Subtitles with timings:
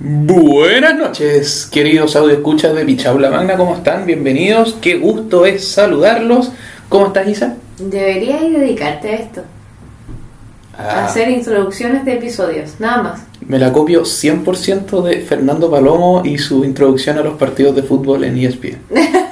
[0.00, 4.06] Buenas noches, queridos audio escuchas de Pichaula Magna, ¿cómo están?
[4.06, 6.52] Bienvenidos, qué gusto es saludarlos.
[6.88, 7.56] ¿Cómo estás, Isa?
[7.80, 9.40] Deberías dedicarte a esto.
[10.78, 13.22] A Ah, hacer introducciones de episodios, nada más.
[13.40, 18.22] me la copio 100% de Fernando Palomo y su introducción a los partidos de fútbol
[18.22, 18.78] en ESPN.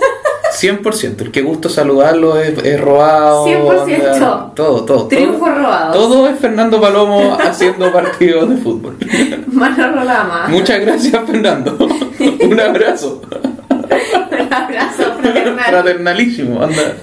[0.61, 3.47] 100%, el que gusto saludarlo es, es robado.
[3.47, 4.13] 100%.
[4.13, 5.07] anda, todo, todo.
[5.09, 5.93] Triunfo todo, robado.
[5.93, 8.97] Todo es Fernando Palomo haciendo partidos de fútbol.
[9.53, 10.47] Mano Rolama.
[10.49, 11.77] Muchas gracias, Fernando.
[12.41, 13.23] Un abrazo.
[13.31, 15.65] Un abrazo fraternal.
[15.69, 16.97] Fraternalísimo, anda.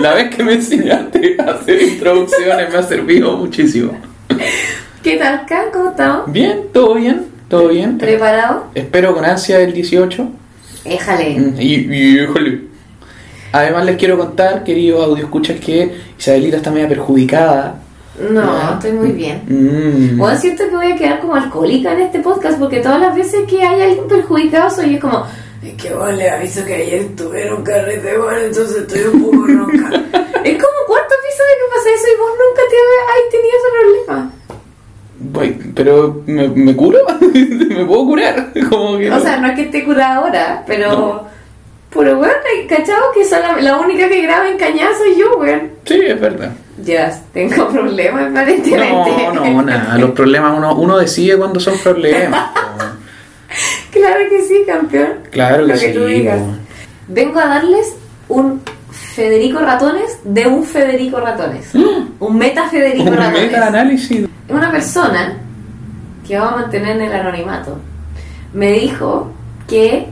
[0.00, 3.92] La vez que me enseñaste a hacer introducciones me ha servido muchísimo.
[5.02, 5.70] ¿Qué tal, Kat?
[5.72, 6.30] ¿Cómo estamos?
[6.32, 7.98] Bien, todo bien, todo bien.
[7.98, 8.66] ¿Preparado?
[8.74, 10.28] Espero con ansia el 18.
[10.84, 11.38] Éjale.
[11.38, 12.69] Mm, Y, y híjole.
[13.52, 17.80] Además les quiero contar, querido audio escuchas, que Isabelita está media perjudicada.
[18.30, 19.42] No, estoy muy bien.
[19.46, 20.18] Mm.
[20.18, 23.40] Bueno, siento que voy a quedar como alcohólica en este podcast porque todas las veces
[23.48, 25.24] que hay alguien perjudicado soy yo como
[25.62, 27.06] es que vos le aviso que ayer
[27.56, 29.88] un carrete bueno, entonces estoy un poco ronca.
[30.44, 32.76] es como cuarto episodio que pasa eso y vos nunca te
[33.10, 33.70] has tenido ese
[34.06, 34.32] problema.
[35.22, 36.98] Voy, pero ¿me, me curo?
[37.20, 38.52] ¿Me puedo curar?
[38.70, 39.20] Como que O no.
[39.20, 40.90] sea, no es que esté curada ahora, pero.
[40.90, 41.39] No.
[41.92, 42.34] Pero bueno,
[42.68, 43.00] ¿cachado?
[43.14, 45.70] Que soy la, la única que graba en cañada soy yo, weón.
[45.84, 46.52] Sí, es verdad.
[46.84, 49.10] Ya, tengo problemas aparentemente.
[49.34, 49.98] No, no, nada.
[49.98, 52.50] Los problemas uno, uno decide cuando son problemas.
[53.90, 55.14] claro que sí, campeón.
[55.30, 55.92] Claro que Lo que sí.
[55.92, 56.38] tú digas.
[56.38, 56.46] po.
[57.08, 57.94] Vengo a darles
[58.28, 61.70] un Federico Ratones de un Federico Ratones.
[61.74, 63.42] un meta Federico Un Ratones.
[63.50, 64.28] meta-análisis.
[64.48, 65.34] Una persona
[66.26, 67.78] que vamos a mantener en el anonimato
[68.52, 69.32] me dijo
[69.68, 70.06] que.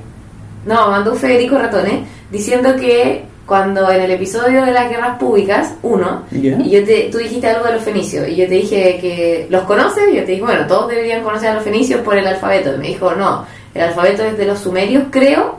[0.68, 6.24] No, mandó Federico Ratones diciendo que cuando en el episodio de las guerras públicas, uno,
[6.30, 9.62] y yo te, tú dijiste algo de los fenicios, y yo te dije que los
[9.62, 12.74] conoces, y yo te dije, bueno, todos deberían conocer a los fenicios por el alfabeto.
[12.74, 15.58] Y me dijo, no, el alfabeto es de los sumerios, creo.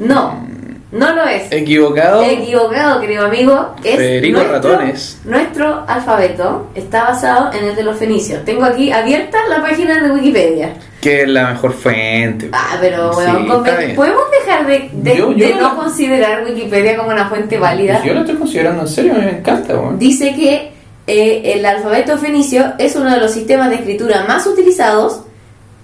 [0.00, 0.44] No,
[0.92, 1.50] no lo es.
[1.52, 2.22] Equivocado.
[2.24, 3.74] Equivocado, querido amigo.
[3.84, 5.20] Es Federico nuestro, Ratones.
[5.24, 8.44] Nuestro alfabeto está basado en el de los fenicios.
[8.44, 10.74] Tengo aquí abierta la página de Wikipedia.
[11.00, 12.50] Que es la mejor fuente.
[12.52, 13.94] Ah, pero Sí, bueno, bien.
[13.96, 18.02] ¿podemos dejar de, de- Yo- yo de no- considerar Wikipedia como una fuente válida?
[18.04, 19.74] Yo lo estoy considerando en serio, me encanta.
[19.80, 19.94] po.
[19.96, 20.72] Dice que
[21.06, 25.22] eh, el alfabeto fenicio es uno de los sistemas de escritura más utilizados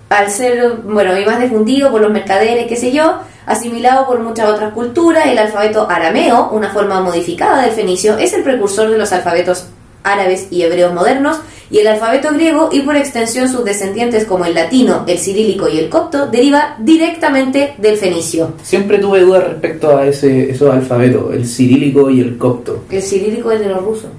[0.09, 4.51] al ser, bueno, y más difundido por los mercaderes, qué sé yo, asimilado por muchas
[4.51, 9.12] otras culturas, el alfabeto arameo, una forma modificada del fenicio, es el precursor de los
[9.12, 9.69] alfabetos
[10.03, 14.55] árabes y hebreos modernos, y el alfabeto griego, y por extensión sus descendientes como el
[14.55, 18.53] latino, el cirílico y el copto, deriva directamente del fenicio.
[18.62, 22.84] Siempre tuve dudas respecto a ese, esos alfabetos, el cirílico y el copto.
[22.91, 24.11] El cirílico es de los rusos.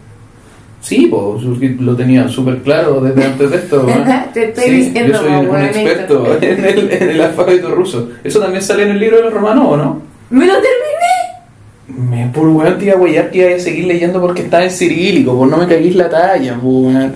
[0.87, 1.43] Sí, pues
[1.81, 3.83] lo tenía súper claro desde antes de esto.
[3.83, 4.23] ¿no?
[4.33, 8.09] Te estoy Sí, diciendo, yo soy un experto en el, en el alfabeto ruso.
[8.23, 10.01] Eso también sale en el libro de los romanos, ¿o no?
[10.29, 12.09] ¡Me lo terminé!
[12.09, 14.69] Me por weón te iba a huellar que iba a seguir leyendo porque está en
[14.71, 17.13] cirílico, pues no me caguís la talla, weón.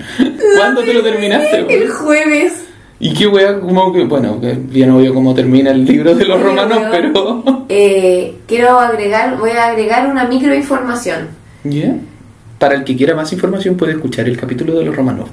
[0.58, 1.90] ¿Cuándo te lo terminaste, El weón?
[1.92, 2.64] jueves.
[3.00, 6.40] Y qué weón, como que, bueno, que bien obvio cómo termina el libro de los
[6.42, 6.90] romanos, weón.
[6.90, 7.64] pero.
[7.70, 11.28] Eh, quiero agregar, voy a agregar una microinformación.
[11.64, 11.94] ¿Ya?
[12.62, 15.28] Para el que quiera más información puede escuchar el capítulo de los romanos.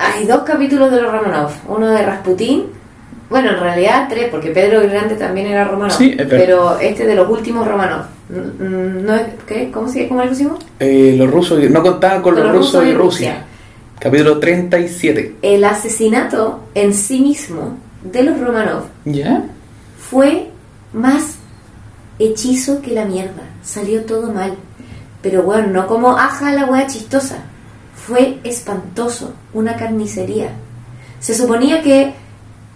[0.00, 2.64] Hay dos capítulos de los Romanov, uno de Rasputín,
[3.30, 7.06] bueno, en realidad tres, porque Pedro el Grande también era Romanov, Sí, es pero este
[7.06, 8.06] de los últimos Romanov.
[8.28, 9.70] No es, ¿qué?
[9.70, 10.58] ¿Cómo, se, ¿Cómo le pusimos?
[10.80, 13.30] Eh, los rusos, no contaban con Con los, los rusos rusos y y Rusia.
[13.34, 13.46] Rusia.
[14.00, 15.36] Capítulo 37.
[15.42, 19.44] El asesinato en sí mismo de los Romanov ¿Ya?
[19.96, 20.48] fue
[20.92, 21.36] más
[22.18, 23.44] hechizo que la mierda.
[23.62, 24.56] Salió todo mal.
[25.22, 27.36] Pero bueno, no como aja la wea chistosa.
[27.94, 29.34] Fue espantoso.
[29.54, 30.50] Una carnicería.
[31.20, 32.14] Se suponía que.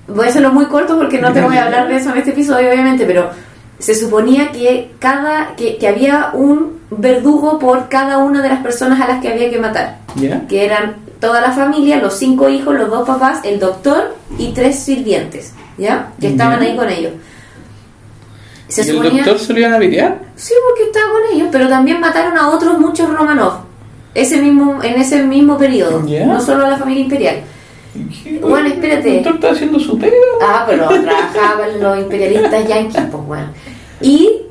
[0.08, 2.30] Voy a hacerlo muy corto porque no te voy a hablar de eso en este
[2.30, 3.30] episodio, obviamente, pero
[3.78, 5.56] se suponía que cada.
[5.56, 9.50] que, que había un verdugo por cada una de las personas a las que había
[9.50, 9.98] que matar.
[10.48, 14.78] Que eran toda la familia, los cinco hijos, los dos papás, el doctor y tres
[14.78, 16.12] sirvientes, ¿ya?
[16.20, 17.12] Que estaban ahí con ellos.
[18.68, 20.18] Se ¿Y el doctor se lo iban a pitear?
[20.34, 23.60] Sí, porque estaba con ellos, pero también mataron a otros muchos Romanov.
[24.14, 27.36] Ese mismo, en ese mismo periodo, no solo a la familia imperial.
[28.40, 29.18] Bueno, espérate.
[29.18, 30.14] ¿El doctor está haciendo su pega?
[30.42, 33.48] Ah, pero trabajaban los imperialistas yanquis, pues bueno.
[34.00, 34.42] Y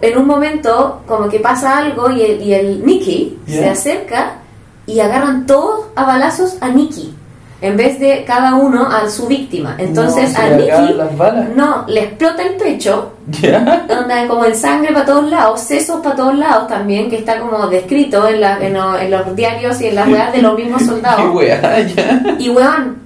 [0.00, 4.36] en un momento, como que pasa algo y el, y el Nicky se acerca
[4.86, 7.14] y agarran todos a balazos a Nicky.
[7.62, 9.74] En vez de cada uno a su víctima.
[9.78, 10.94] Entonces No, a Nicky
[11.56, 13.12] no, le explota el pecho
[13.42, 13.86] ¿Ya?
[13.90, 17.66] Anda como en sangre para todos lados, sesos para todos lados también, que está como
[17.68, 20.82] descrito en, la- en, lo- en los diarios y en las weas de los mismos
[20.86, 21.34] soldados.
[22.38, 22.96] Y weón,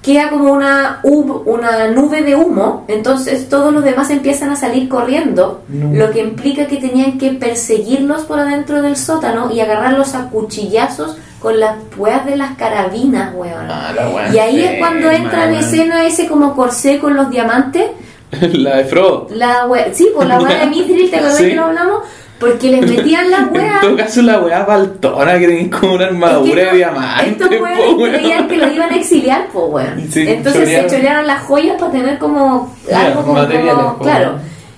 [0.00, 5.62] queda como una, una nube de humo, entonces todos los demás empiezan a salir corriendo,
[5.68, 5.92] No.
[5.92, 11.18] lo que implica que tenían que perseguirlos por adentro del sótano y agarrarlos a cuchillazos
[11.40, 13.70] con las weas de las carabinas, weón.
[13.70, 17.30] Ah, la wea y ahí es cuando entra en escena ese como corsé con los
[17.30, 17.84] diamantes,
[18.52, 19.28] La de Frodo.
[19.30, 21.48] la wea, sí, por la wea de Mithril, ¿te acordás Sí.
[21.48, 22.02] que lo hablamos?
[22.40, 23.80] Porque les metían las En weas...
[23.80, 27.30] todo caso, la weá baltona que tenéis como una Es que armadura de diamante.
[27.30, 30.06] Estos weones creían que lo iban a exiliar, po, weón.
[30.10, 34.34] Sí, Entonces se chorearon las joyas para tener como algo como, como- claro.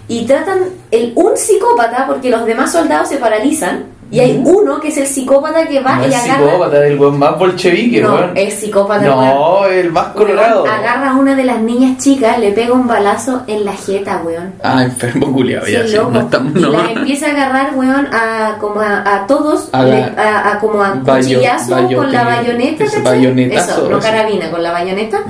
[0.08, 0.58] Y tratan
[0.90, 5.06] el un psicópata porque los demás soldados se paralizan y hay uno que es el
[5.06, 8.30] psicópata que va No y es agarra psicópata, el weón más bolchevique, no, weón.
[8.36, 9.24] es psicópata weón.
[9.24, 10.64] No, el más colorado.
[10.64, 14.22] Weón, agarra a una de las niñas chicas, le pega un balazo en la jeta,
[14.24, 14.52] weón.
[14.62, 16.70] Ah, enfermo culiado, ya, Sí, no estamos, y no.
[16.70, 20.58] las empieza a agarrar, weón, a, como a, a todos, A le- la- a, a
[20.58, 25.22] como a bayo- cuchillazo con la bayoneta, bayonetazo, Eso, no carabina, con la bayoneta.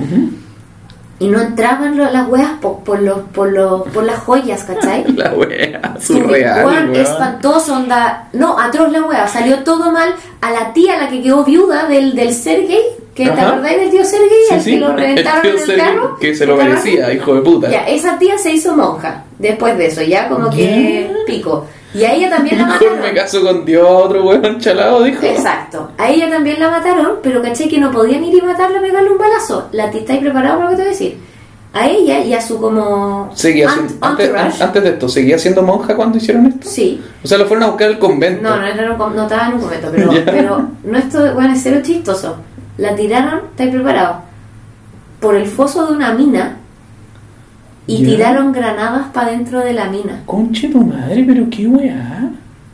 [1.21, 5.03] Y no entraban lo- las weas po- por, los, por, los, por las joyas, ¿cachai?
[5.15, 6.95] La wea, surreal, weón.
[6.95, 8.27] espantoso, onda.
[8.33, 10.09] No, atroz la wea, salió todo mal.
[10.41, 12.81] A la tía, la que quedó viuda del, del Sergey,
[13.13, 13.49] que te Ajá.
[13.49, 16.17] acordáis del tío Sergey, Sí, al sí, que lo reventaron el en el carro.
[16.19, 17.69] Que se lo ¿te merecía, hijo de puta.
[17.69, 21.67] Ya, esa tía se hizo monja después de eso, ya como que pico.
[21.93, 23.01] Y a ella también la Mejor mataron.
[23.01, 25.25] me caso con Dios otro weón chalado, dijo.
[25.25, 25.91] Exacto.
[25.97, 29.17] A ella también la mataron, pero caché que no podían ir y matarla, pegarle un
[29.17, 29.67] balazo.
[29.73, 31.17] ¿La tía estáis preparado para lo que te voy a decir?
[31.73, 35.61] A ella y a su como Seguía ant- siendo, antes, antes de esto, ¿seguía siendo
[35.63, 36.67] monja cuando hicieron esto?
[36.69, 37.01] Sí.
[37.23, 38.41] O sea, lo fueron a buscar al convento.
[38.43, 41.61] No, no, era un no estaba en un momento, pero, pero no esto, bueno, es
[41.63, 42.35] cero chistoso.
[42.77, 44.17] La tiraron, ¿estáis preparados?
[45.21, 46.57] Por el foso de una mina
[47.93, 48.09] y Ya.
[48.09, 50.21] tiraron granadas para dentro de la mina.
[50.25, 52.29] Conche tu madre, pero qué weá.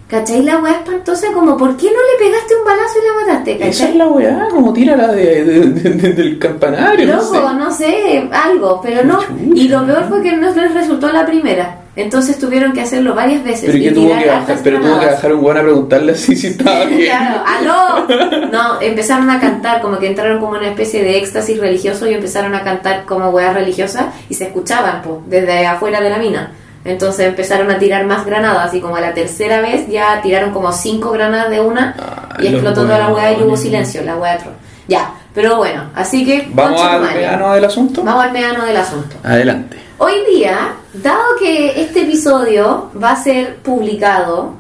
[0.08, 0.42] ¿Cachai?
[0.44, 3.52] La weá espantosa, como, ¿por qué no le pegaste un balazo y la mataste?
[3.56, 3.90] Esa ¿Cachai?
[3.90, 7.14] es la weá, como tírala de, de- de- de- del campanario.
[7.16, 7.36] no sé.
[7.36, 9.20] Loco, no sé, algo, pero no.
[9.20, 9.34] Chucha.
[9.54, 11.76] Y lo peor fue que no les resultó la primera.
[11.98, 13.64] Entonces tuvieron que hacerlo varias veces.
[13.66, 14.42] Pero, ¿y y qué tuvo que bajar?
[14.42, 15.16] hartas pero tuvo que granadas.
[15.16, 17.10] bajar un weón a preguntarle así si estaba bien.
[17.10, 18.50] Claro, aló.
[18.52, 22.54] No, empezaron a cantar, como que entraron como una especie de éxtasis religioso y empezaron
[22.54, 26.52] a cantar como weas religiosas y se escuchaban po, desde afuera de la mina.
[26.86, 30.72] Entonces empezaron a tirar más granadas y como a la tercera vez ya tiraron como
[30.72, 34.52] cinco granadas de una Ah, y explotó toda la wea y hubo silencio, la atro.
[34.88, 38.04] Ya, pero bueno, así que Vamos al verano del asunto.
[38.04, 39.16] Vamos al meano del asunto.
[39.24, 39.87] Adelante.
[40.00, 44.54] Hoy día, dado que este episodio va a ser publicado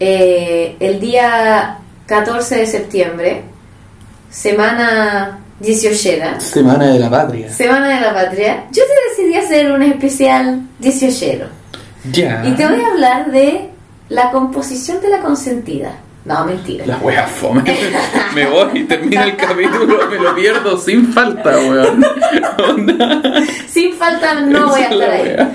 [0.00, 3.42] eh, el día 14 de septiembre,
[4.30, 7.48] semana 18, Semana de la Patria.
[7.52, 11.44] semana de la patria, yo te decidí hacer un especial 18
[12.10, 12.42] Ya.
[12.44, 13.70] y te voy a hablar de
[14.08, 15.92] la composición de la consentida.
[16.24, 16.86] No, mentira.
[16.86, 17.62] La wea fome.
[18.34, 22.04] me voy y termina el capítulo, me lo pierdo sin falta, weón.
[22.70, 23.22] Onda.
[23.68, 25.22] Sin falta no voy a estar ahí.
[25.22, 25.50] wea.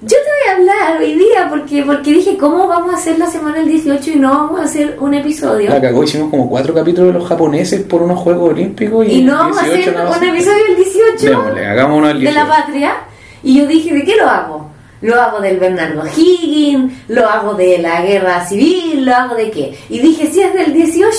[0.00, 3.26] Yo te voy a hablar hoy día porque, porque dije, ¿cómo vamos a hacer la
[3.26, 5.68] semana del 18 y no vamos a hacer un episodio?
[5.68, 9.22] La cagó, hicimos como cuatro capítulos de los japoneses por unos Juegos Olímpicos y, Y
[9.22, 12.44] no vamos a 18 hacer un episodio del 18 Démosle, hagamos uno del de la
[12.44, 12.48] 18.
[12.48, 12.94] patria.
[13.42, 14.67] Y yo dije, ¿de qué lo hago?
[15.00, 19.78] Lo hago del Bernardo Higgins, lo hago de la guerra civil, lo hago de qué.
[19.88, 21.10] Y dije, si es del 18,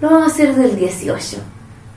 [0.00, 1.36] lo vamos a hacer del 18.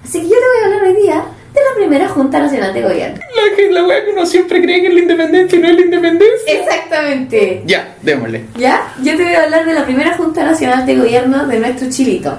[0.03, 2.81] Así que yo te voy a hablar hoy día de la primera Junta Nacional de
[2.81, 3.17] Gobierno.
[3.35, 5.75] La, que- la wea que uno siempre cree que es la independencia y no es
[5.75, 6.53] la independencia.
[6.53, 7.63] Exactamente.
[7.65, 8.45] Ya, démosle.
[8.57, 8.93] ¿Ya?
[9.01, 12.37] Yo te voy a hablar de la primera Junta Nacional de Gobierno de nuestro chilito.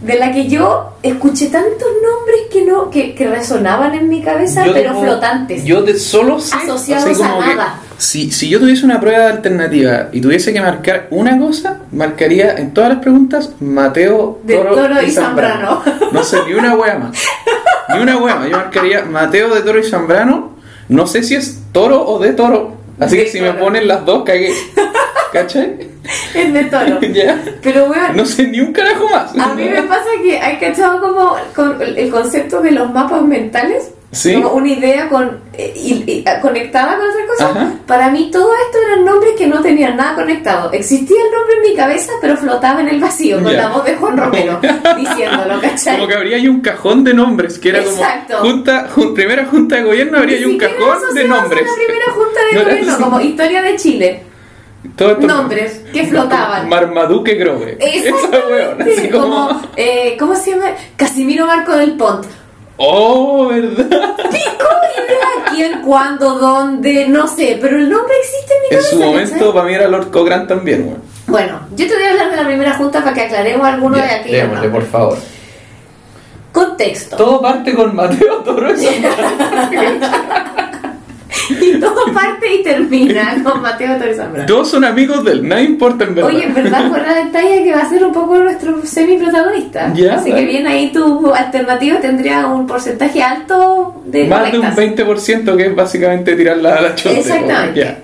[0.00, 4.64] De la que yo escuché tantos nombres que no que, que resonaban en mi cabeza,
[4.64, 5.64] Yo pero tengo- flotantes.
[5.64, 6.56] Yo de solo sé.
[6.56, 7.80] Asociados así como a que nada.
[7.98, 12.72] Si, si yo tuviese una prueba alternativa y tuviese que marcar una cosa, marcaría en
[12.72, 15.82] todas las preguntas Mateo, De Toro y Zambrano.
[16.10, 17.18] No sé, ni una más.
[17.94, 18.48] Ni una más.
[18.48, 20.54] Yo marcaría Mateo de Toro y Zambrano.
[20.88, 22.79] No sé si es toro o de toro.
[23.00, 24.52] Así que si me ponen las dos, cagué.
[25.32, 25.88] ¿Cachai?
[26.34, 27.00] Es de toro.
[27.12, 27.40] ya.
[27.62, 29.36] Pero bueno, No sé ni un carajo más.
[29.38, 33.92] a mí me pasa que hay cachado como con el concepto de los mapas mentales.
[34.12, 34.34] Sí.
[34.34, 37.50] Como una idea con, eh, y- y- conectada con otra cosa.
[37.50, 37.72] Ajá.
[37.86, 40.72] Para mí todo esto eran nombres que no tenían nada conectado.
[40.72, 43.94] Existía el nombre en mi cabeza, pero flotaba en el vacío con la voz de
[43.94, 44.58] Juan Romero
[44.98, 45.94] diciéndolo, ¿cachai?
[45.96, 48.38] Como que habría ahí un cajón de nombres, que era Exacto.
[48.38, 51.62] como junta, jun- primera junta de gobierno, habría ahí un cajón de nombres.
[51.66, 54.22] La primera junta de No gobierno, como historia de Chile.
[54.96, 56.66] Todo Nombres que flotaban.
[56.68, 57.76] Marmaduke Grove.
[57.78, 58.14] Esa
[58.48, 59.48] weón, así como.
[59.48, 60.70] como, eh, ¿cómo se llama?
[60.96, 62.24] Casimiro Marco del Pont.
[62.82, 63.86] Oh, ¿verdad?
[64.30, 68.90] Idea quién, cuándo, dónde, no sé, pero el nombre existe en mi En cabeza.
[68.90, 69.52] su momento, ¿cachai?
[69.52, 71.02] para mí era Lord Cochrane también, weón.
[71.26, 74.08] Bueno, yo te voy a hablar de la primera junta para que aclaremos algunos de
[74.08, 75.18] aquellos démosle, por favor.
[76.52, 77.16] Contexto.
[77.16, 78.88] Todo parte con Mateo Torosa.
[81.60, 84.46] y todo parte y termina con Mateo Torres Zambrano.
[84.46, 86.30] Todos son amigos del, nada importa en verdad.
[86.30, 89.92] Oye, en verdad fuera de talla que va a ser un poco nuestro semi-protagonista.
[89.94, 94.66] Ya, Así que bien ahí tu alternativa tendría un porcentaje alto de Más de un
[94.66, 95.06] correctas.
[95.06, 97.18] 20% que es básicamente tirarla a la chota.
[97.18, 97.96] Exactamente.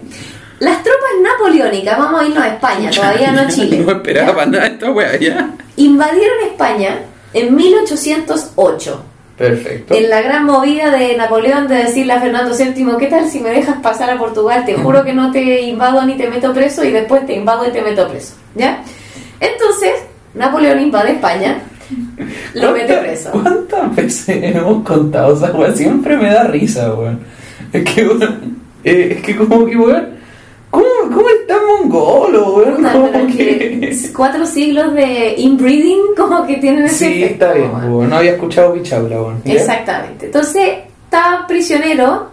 [0.59, 3.79] Las tropas napoleónicas, vamos a irnos a España, todavía no a Chile.
[3.85, 5.51] No esperaba nada esta wea, ya.
[5.77, 7.01] Invadieron España
[7.35, 9.05] en 1808.
[9.37, 9.95] Perfecto.
[9.95, 13.51] En la gran movida de Napoleón de decirle a Fernando VII, ¿qué tal si me
[13.51, 14.65] dejas pasar a Portugal?
[14.65, 17.71] Te juro que no te invado ni te meto preso y después te invado y
[17.71, 18.35] te meto preso.
[18.55, 18.83] ¿Ya?
[19.39, 19.93] Entonces,
[20.35, 21.59] Napoleón invade España,
[22.55, 23.31] lo mete ¿Cuántas- preso.
[23.33, 25.73] ¿Cuántas veces hemos contado esa wea?
[25.73, 27.21] Siempre me da risa, weón.
[27.73, 30.16] Es que, weón, eh, es que como que, weón,
[30.81, 33.27] ¿cómo, cómo es tan mongolo, weón?
[33.33, 33.97] Que...
[34.15, 37.45] cuatro siglos de inbreeding como que tienen ese Sí, efecto.
[37.45, 38.11] está bien, weón.
[38.11, 39.43] No había escuchado Pichaula, weón.
[39.45, 40.27] Exactamente.
[40.27, 40.69] Entonces,
[41.05, 42.29] estaba prisionero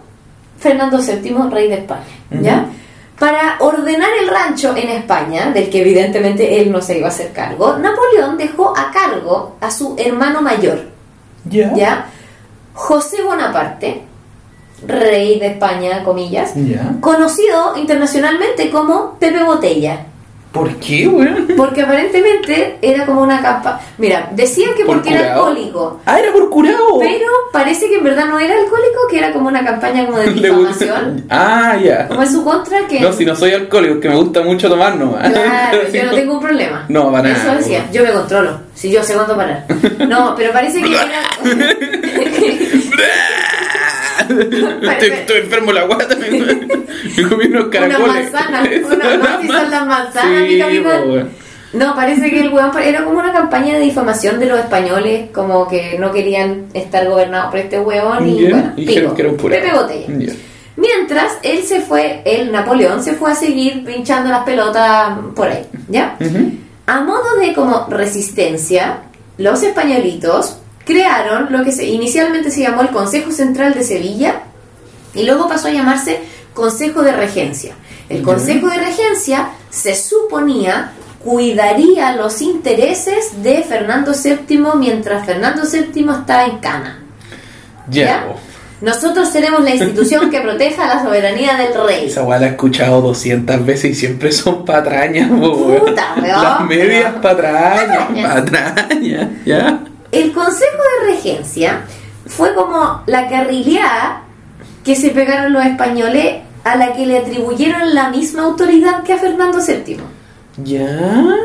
[0.58, 2.66] Fernando VII, rey de España, ¿ya?
[3.18, 7.32] Para ordenar el rancho en España, del que evidentemente él no se iba a hacer
[7.32, 10.80] cargo, Napoleón dejó a cargo a su hermano mayor.
[11.48, 12.06] ¿ya?
[12.72, 14.02] José Bonaparte,
[14.86, 16.54] rey de España, comillas,
[17.00, 20.06] conocido internacionalmente como Pepe Botella.
[20.54, 21.48] ¿Por qué, weón?
[21.56, 23.80] Porque aparentemente era como una capa.
[23.98, 25.98] Mira, decían que ¿Por porque era alcohólico.
[26.06, 27.00] Ah, era por curado.
[27.00, 30.30] Pero parece que en verdad no era alcohólico, que era como una campaña como de
[30.32, 31.24] difamación.
[31.28, 32.06] Ah, ya.
[32.06, 33.00] Como en su contra que...
[33.00, 35.28] No, si no soy alcohólico, que me gusta mucho tomar nomás.
[35.28, 36.84] Claro, si yo no tengo un problema.
[36.88, 37.92] No, para Eso nada, decía, bueno.
[37.92, 38.60] yo me controlo.
[38.74, 39.66] Si yo sé cuándo parar.
[40.06, 41.08] No, pero parece que era...
[44.28, 46.14] estoy, estoy enfermo la guata.
[46.16, 48.32] Me, me comí unos una caracoles.
[48.32, 48.62] manzana.
[48.94, 51.02] Una, no, si son las manzanas, mi Sí, capitán.
[51.04, 51.30] po, weón.
[51.74, 55.66] No, parece que el weón era como una campaña de difamación de los españoles, como
[55.68, 59.30] que no querían estar gobernados por este weón y Ya, bueno, y pico, que era
[59.30, 59.36] un.
[59.36, 60.06] Pepe Botella.
[60.18, 60.32] Ya.
[60.76, 65.64] Mientras él se fue, el Napoleón se fue a seguir pinchando las pelotas por ahí,
[65.88, 66.16] ¿ya?
[66.20, 66.52] Ujú.
[66.86, 68.98] A modo de como resistencia,
[69.38, 74.42] los españolitos crearon lo que se, inicialmente se llamó el Consejo Central de Sevilla
[75.14, 76.20] y luego pasó a llamarse
[76.52, 77.74] Consejo de Regencia.
[78.08, 78.22] El.
[78.22, 80.92] Consejo de Regencia se suponía
[81.24, 87.02] cuidaría los intereses de Fernando VII mientras Fernando VII está en cana.
[87.88, 88.26] Ya.
[88.82, 92.06] Nosotros seremos la institución que proteja la soberanía del rey.
[92.06, 95.30] Esa weá la he escuchado 200 veces y siempre son patrañas.
[95.30, 98.08] Puta, Las medias Patrañas.
[98.22, 99.80] patrañas, ¿ya?
[100.14, 101.80] El Consejo de Regencia
[102.26, 104.22] fue como la guerrilleada
[104.84, 109.18] que se pegaron los españoles a la que le atribuyeron la misma autoridad que a
[109.18, 109.98] Fernando VII.
[110.62, 111.36] ¿Ya?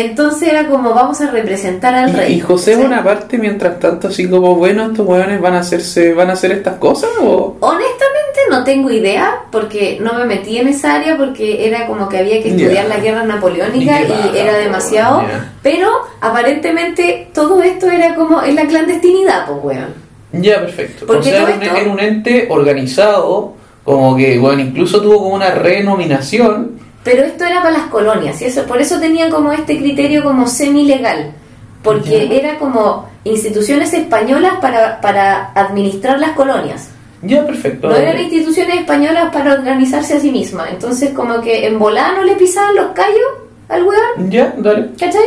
[0.00, 2.32] Entonces era como vamos a representar al Y, rey.
[2.34, 2.88] y José ¿cachai?
[2.88, 6.74] Bonaparte, mientras tanto, así como, bueno, estos weones van a hacerse, van a hacer estas
[6.76, 7.56] cosas, o...
[7.60, 12.18] Honestamente no tengo idea porque no me metí en esa área porque era como que
[12.18, 15.22] había que estudiar la guerra napoleónica Y y, qué baja, era demasiado.
[15.62, 15.88] Pero
[16.20, 19.94] aparentemente todo esto era como en la clandestinidad, pues weón.
[20.32, 21.06] Ya, perfecto.
[21.06, 25.00] Porque o sea, todo era un, esto- era un ente organizado, como que, bueno, incluso
[25.02, 26.78] tuvo como una renominación.
[27.10, 30.46] Pero esto era para las colonias, y eso, por eso tenían como este criterio como
[30.46, 31.32] semi-legal,
[31.82, 32.34] porque Ya.
[32.34, 36.90] era como instituciones españolas para, para administrar las colonias.
[37.22, 37.88] Ya, perfecto.
[37.88, 40.68] No eran instituciones españolas para organizarse a sí mismas.
[40.70, 43.30] Entonces como que en volada no le pisaban los callos
[43.68, 44.90] al weón, Ya, dale.
[44.98, 45.22] ¿cachai?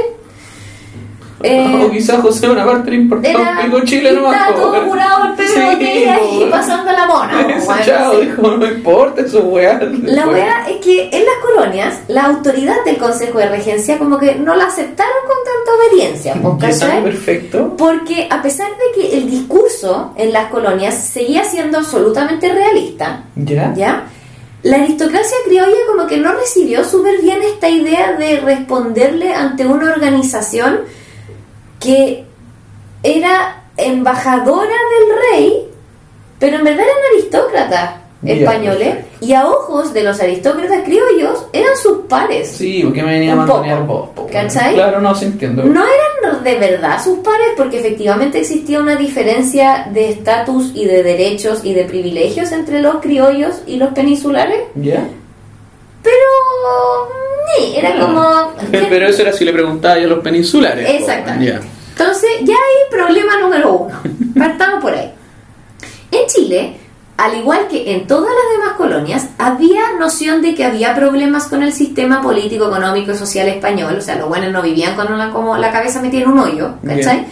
[1.44, 2.90] Eh, o quizás José Bonaparte
[3.24, 4.36] Era, un pico Chile nomás.
[4.36, 7.58] estaba todo curado el Pepe Sí, Botella y pasando la mona.
[7.86, 8.26] Chavo así.
[8.26, 9.80] dijo, no importa eso, weá.
[10.04, 14.36] La weá es que en las colonias la autoridad del Consejo de Regencia como que
[14.36, 17.04] no la aceptaron con tanta obediencia, ¿cachai?
[17.04, 17.76] perfecto.
[17.78, 23.74] Porque a pesar de que el discurso en las colonias seguía siendo absolutamente realista, Ya.
[23.76, 24.04] ¿ya?
[24.64, 29.92] La aristocracia criolla como que no recibió súper bien esta idea de responderle ante una
[29.92, 30.82] organización
[31.82, 32.24] que
[33.04, 35.68] era embajadora del rey,
[36.40, 39.26] pero en verdad eran aristócratas españoles perfecto.
[39.26, 42.50] y a ojos de los aristócratas criollos eran sus pares.
[42.50, 44.10] Sí, porque me venía a mantener vos.
[44.32, 44.76] ¿Cachai?
[44.76, 45.64] Claro, no, se entiende.
[45.64, 51.04] No eran de verdad sus pares porque efectivamente existía una diferencia de estatus y de
[51.04, 55.08] derechos y de privilegios entre los criollos y los peninsulares, ¿Ya?
[56.04, 57.10] Pero
[57.60, 58.54] ni, era como...
[58.72, 60.90] Pero eso era si le preguntaba yo a los peninsulares.
[60.90, 61.62] Exactamente.
[61.92, 64.00] Entonces, ya hay problema número uno.
[64.38, 65.12] Partamos por ahí.
[66.12, 66.78] En Chile,
[67.18, 71.62] al igual que en todas las demás colonias, había noción de que había problemas con
[71.62, 73.96] el sistema político, económico y social español.
[73.98, 76.76] O sea, los buenos no vivían con una, como la cabeza metida en un hoyo,
[76.86, 77.26] ¿cachai?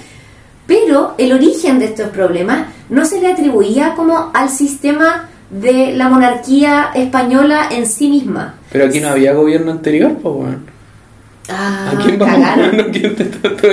[0.68, 6.10] Pero el origen de estos problemas no se le atribuía como al sistema de la
[6.10, 8.56] monarquía española en sí misma.
[8.72, 10.58] Pero aquí no había gobierno anterior, pues bueno.
[11.52, 12.80] Ah, ¿A quién vamos, cagaron.
[12.80, 12.92] ¿A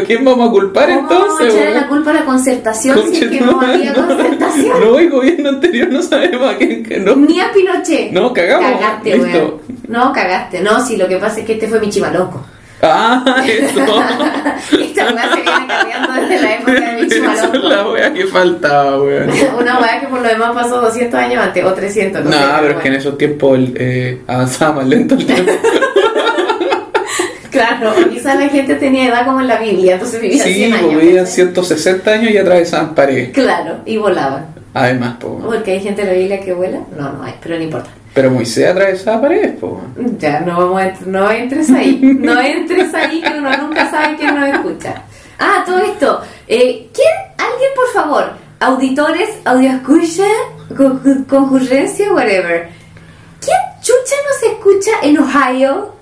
[0.06, 1.46] quién, a vamos a culpar ¿Cómo vamos a entonces?
[1.48, 1.80] echarle weón?
[1.82, 4.06] la culpa a la concertación si es que no Conchetumare, había no.
[4.06, 4.80] concertación?
[4.80, 7.16] No, el gobierno anterior no sabemos a quién que no.
[7.16, 8.12] Ni a Pinochet.
[8.12, 8.70] No, cagamos.
[8.80, 9.38] Cagaste, Listo.
[9.38, 9.54] weón.
[9.88, 10.60] No, cagaste.
[10.62, 12.42] No, sí, lo que pasa es que este fue mi chimalonco.
[12.82, 13.80] Ah, eso.
[13.80, 18.26] Esta weá se viene cambiando desde la época de mi Esa es la wea que
[18.26, 19.30] faltaba, weón.
[19.60, 22.44] Una weá que por lo demás pasó 200 años antes, o 300, no, No, sé.
[22.60, 25.52] pero es que en esos tiempos eh, avanzaba más lento el tiempo.
[27.50, 30.84] Claro, quizás la gente tenía edad como en la Biblia, entonces vivían Sí, 100 años.
[30.86, 31.34] pues vivían ¿cachai?
[31.34, 33.30] 160 años y atravesaban paredes.
[33.32, 34.48] Claro, y volaban.
[34.74, 35.32] Además, pues.
[35.42, 36.80] Porque hay gente en la Biblia que vuela.
[36.98, 37.88] No, no hay, pero no importa.
[38.16, 39.74] Pero Moisés atravesaba paredes, pues.
[40.18, 42.00] Ya, no vamos a, no entres ahí.
[42.18, 45.02] No entres ahí que uno nunca sabe quién nos escucha.
[45.38, 46.22] Ah, todo esto.
[46.48, 47.08] Eh, ¿Quién?
[47.36, 48.24] Alguien, por favor.
[48.58, 50.24] Auditores, audio escucha,
[50.74, 52.68] con- con- concurrencia, whatever.
[53.38, 55.92] ¿Quién chucha nos escucha en Ohio?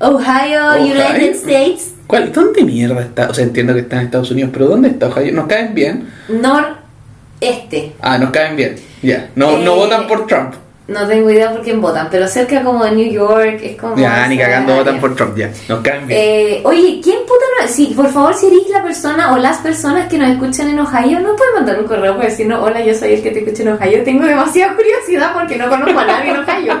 [0.00, 0.84] Ohio, Ohio.
[0.94, 3.28] United States, ¿Cuál, ¿Dónde mierda está?
[3.30, 5.32] O sea, entiendo que está en Estados Unidos, pero ¿dónde está Ohio?
[5.32, 6.08] ¿Nos caen bien?
[6.28, 7.94] noreste.
[8.00, 8.76] Ah, nos caen bien.
[9.02, 9.30] Ya.
[9.34, 10.54] No, Eh, no votan por Trump.
[10.88, 13.94] No tengo idea por quién votan, pero cerca como de New York, es como...
[13.94, 14.84] Ya, ni cagando área.
[14.84, 15.50] votan por Trump, ya.
[15.68, 16.18] Nos caen bien.
[16.18, 17.68] Eh, oye, ¿quién puta no?
[17.68, 21.20] Sí, por favor, si eres la persona o las personas que nos escuchan en Ohio,
[21.20, 23.68] ¿no pueden mandar un correo para decirnos, hola, yo soy el que te escucha en
[23.68, 24.02] Ohio?
[24.02, 26.74] Tengo demasiada curiosidad porque no conozco a nadie en Ohio.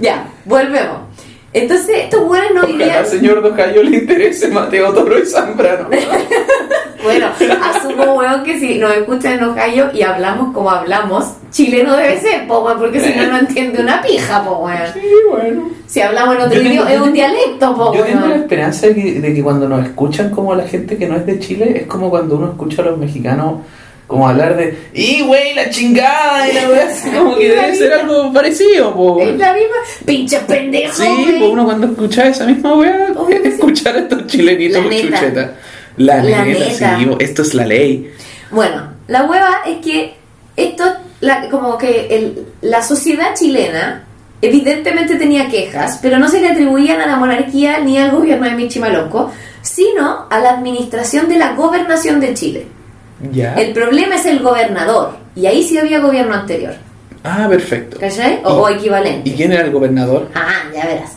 [0.00, 1.01] ya, volvemos.
[1.54, 2.96] Entonces, estos buenos no Ojalá vivían...
[2.98, 5.88] al señor Ohio le interese Mateo Toro y Zambrano.
[7.02, 7.26] Bueno,
[7.64, 12.46] asumo, weón, que si nos escuchan en Ohio y hablamos como hablamos, chileno debe ser,
[12.46, 14.78] po, weón, porque si no, no entiende una pija, po, weón.
[14.94, 15.68] sí, bueno.
[15.88, 18.36] Si hablamos en otro Yo tengo- idioma, es un tengo- dialecto, po, Yo tengo la
[18.36, 21.40] esperanza de que, de que cuando nos escuchan como la gente que no es de
[21.40, 23.54] Chile, es como cuando uno escucha a los mexicanos
[24.12, 26.48] como hablar de ¡Y güey, la chingada!
[26.48, 29.20] Y la así como que debe ser algo parecido, po.
[29.20, 31.38] Es la misma, pinche pendejo, Sí, güey.
[31.38, 32.74] pues uno cuando escucha esa misma
[33.28, 33.48] sí.
[33.48, 35.02] escuchar a estos chilenitos La neta.
[35.18, 35.50] chuchetas.
[35.96, 36.98] La, La neta, neta.
[36.98, 38.12] sí, esto es la ley.
[38.50, 40.14] Bueno, la hueva es que
[40.56, 40.84] esto,
[41.20, 44.04] la- como que el- la sociedad chilena
[44.40, 48.54] evidentemente tenía quejas, pero no se le atribuían a la monarquía ni al gobierno de
[48.56, 49.30] Michimalonco,
[49.62, 52.66] sino a la administración de la gobernación de Chile.
[53.30, 53.54] Ya.
[53.54, 56.74] El problema es el gobernador, y ahí sí había gobierno anterior,
[57.24, 57.98] Ah, perfecto.
[58.00, 58.40] ¿cachai?
[58.44, 59.28] O, o equivalente.
[59.30, 60.28] ¿Y quién era el gobernador?
[60.34, 61.12] Ah, ya verás.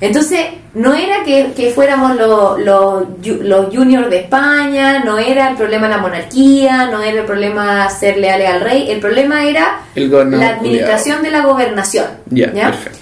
[0.00, 0.40] Entonces,
[0.72, 5.56] no era que, que fuéramos los los ju- los juniors de España, no era el
[5.56, 10.10] problema la monarquía, no era el problema ser leales al rey, el problema era El
[10.10, 12.06] la administración de la gobernación.
[12.30, 12.50] ¿ya?
[12.52, 12.98] perfecto.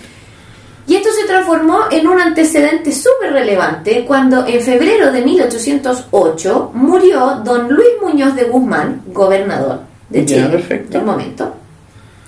[0.88, 7.42] Y esto se transformó en un antecedente súper relevante cuando en febrero de 1808 murió
[7.44, 10.92] don Luis Muñoz de Guzmán, gobernador de Chile perfecto.
[10.96, 11.55] del momento.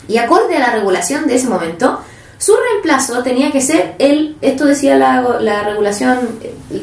[0.08, 2.00] Y acorde a la regulación de ese momento,
[2.36, 6.18] su reemplazo tenía que ser el, esto decía la, la regulación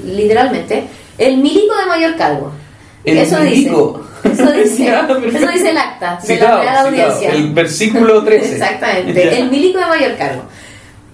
[0.06, 0.88] literalmente,
[1.20, 2.52] el milico de mayor cargo.
[3.04, 4.04] El eso milico.
[4.24, 4.42] dice.
[4.44, 6.88] Eso dice, Ya, eso dice el acta de Citado, la Real.
[6.88, 7.30] Audiencia.
[7.32, 8.54] El versículo 13.
[8.54, 9.38] Exactamente, Ya.
[9.38, 10.42] el milico de mayor cargo.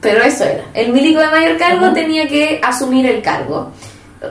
[0.04, 0.66] Pero eso era.
[0.74, 3.72] El milico de mayor cargo tenía que asumir el cargo.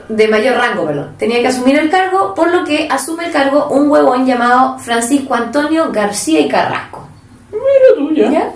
[0.07, 1.15] De mayor rango, perdón.
[1.17, 5.33] Tenía que asumir el cargo, por lo que asume el cargo un huevón llamado Francisco
[5.33, 7.07] Antonio García y Carrasco.
[7.51, 8.31] Mira tú, ya.
[8.31, 8.51] ¿Ya?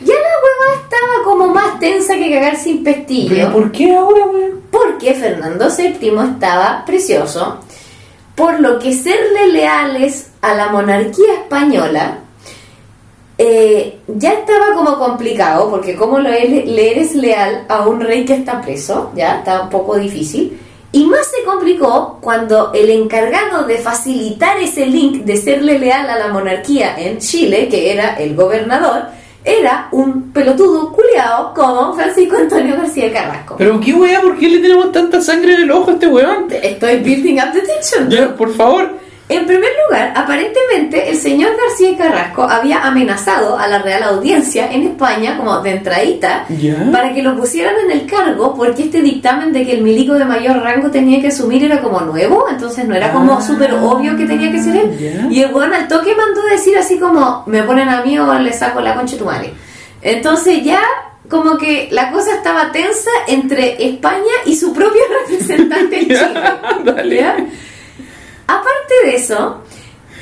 [0.00, 3.34] Ya la hueva estaba como más tensa que cagar sin pestillo.
[3.34, 4.62] ¿Pero por qué ahora, weón?
[4.70, 7.60] Porque Fernando VII estaba precioso,
[8.34, 12.18] por lo que serle leales a la monarquía española
[13.38, 18.62] eh, ya estaba como complicado, porque como le eres leal a un rey que está
[18.62, 20.58] preso, ya está un poco difícil.
[20.92, 26.18] Y más se complicó cuando el encargado de facilitar ese link de serle leal a
[26.18, 29.02] la monarquía en Chile, que era el gobernador,
[29.44, 33.56] era un pelotudo culiao como Francisco Antonio García Carrasco.
[33.58, 36.46] Pero qué weá, ¿por qué le tenemos tanta sangre en el ojo a este weón?
[36.50, 38.10] Estoy building up the tension.
[38.10, 38.90] Ya, por favor.
[39.28, 44.84] En primer lugar, aparentemente el señor García Carrasco había amenazado a la Real Audiencia en
[44.84, 46.44] España como de entradita
[46.92, 50.24] para que lo pusieran en el cargo porque este dictamen de que el milico de
[50.24, 54.16] mayor rango tenía que asumir era como nuevo, entonces no era como Ah, súper obvio
[54.16, 55.26] que tenía que ser él.
[55.28, 58.52] Y el weón al toque mandó decir así como, me ponen a mí o le
[58.52, 59.52] saco la concha de tu madre.
[60.02, 60.80] Entonces ya
[61.28, 66.40] como que la cosa estaba tensa entre España y su propio representante en Chile.
[67.20, 67.36] ¿Ya?
[68.46, 69.62] Aparte de eso,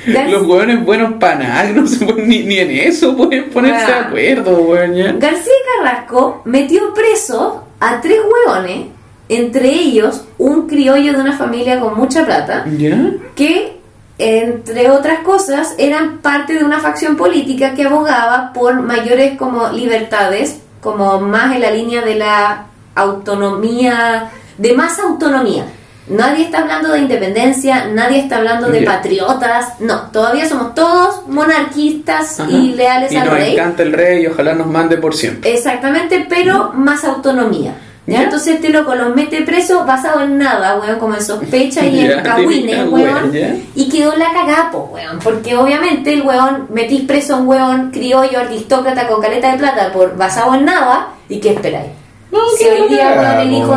[0.06, 3.98] Los weones buenos para nada, no se pueden, ni, ni en eso pueden ponerse de
[3.98, 5.12] acuerdo, ya.
[5.12, 8.88] García Carrasco metió preso a tres hueones
[9.28, 13.12] entre ellos un criollo de una familia con mucha plata, ¿Ya?
[13.34, 13.80] que
[14.18, 20.60] entre otras cosas eran parte de una facción política que abogaba por mayores como libertades,
[20.80, 25.64] como más en la línea de la autonomía, de más autonomía.
[26.06, 32.40] Nadie está hablando de independencia, nadie está hablando de patriotas, no, todavía somos todos monarquistas
[32.40, 32.50] Ajá.
[32.50, 33.52] y leales Y al nos rey.
[33.54, 35.54] encanta el rey y ojalá nos mande por siempre.
[35.54, 37.74] Exactamente, pero más autonomía.
[38.06, 38.18] ¿ya?
[38.18, 38.22] Ya.
[38.24, 42.12] Entonces este loco los mete preso basado en nada, weón, como en sospecha y Ya,
[42.16, 43.32] en cagüines, weón.
[43.74, 45.18] Y quedó la cagapo, weón.
[45.24, 49.90] Porque obviamente el weón, metís preso a un weón criollo, aristócrata con caleta de plata
[49.90, 51.92] por basado en nada, ¿y qué esperáis?
[52.30, 53.76] No, si hoy la día, weón, el hijo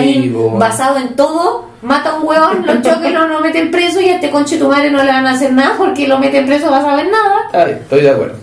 [0.00, 0.58] sí, weón.
[0.58, 4.16] basado en todo, mata a un weón, lo choque, lo, lo meten preso y a
[4.16, 6.98] este conche tu madre no le van a hacer nada porque lo meten preso basado
[6.98, 7.36] en nada.
[7.46, 8.36] Está bien, estoy de acuerdo.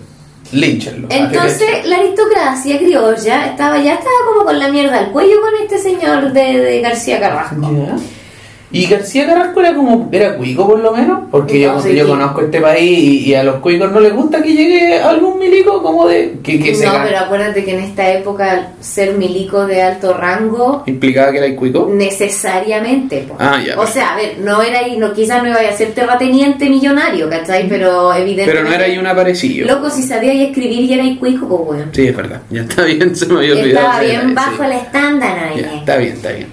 [0.52, 1.08] Línchenlo.
[1.10, 5.78] Entonces la aristocracia criolla estaba ya estaba como con la mierda al cuello con este
[5.78, 7.56] señor de, de García Carrasco.
[8.74, 12.04] Y García Carrasco era como, era cuico por lo menos, porque No, yo, sí, yo
[12.04, 12.10] sí.
[12.10, 15.82] conozco este país y, y a los cuicos no les gusta que llegue algún milico
[15.82, 16.38] como de...
[16.42, 20.82] Que, que se no, pero acuérdate que en esta época ser milico de alto rango
[20.86, 21.88] ¿Implicaba que era el cuico?
[21.92, 23.18] necesariamente.
[23.28, 23.36] po.
[23.38, 26.68] Ah, ya, o sea, a ver, no era no, quizás no iba a ser terrateniente
[26.68, 27.68] millonario, ¿cachai?
[27.68, 28.52] Pero evidentemente.
[28.52, 29.66] Pero no era ahí un aparecido.
[29.66, 31.84] Loco, si sabía ahí escribir y era cuico, pues bueno.
[31.92, 32.40] Sí, es verdad.
[32.50, 33.86] Ya está bien, se me había olvidado.
[33.86, 35.60] Estaba bien bajo el estándar ahí.
[35.62, 36.48] Ya, está bien, está bien.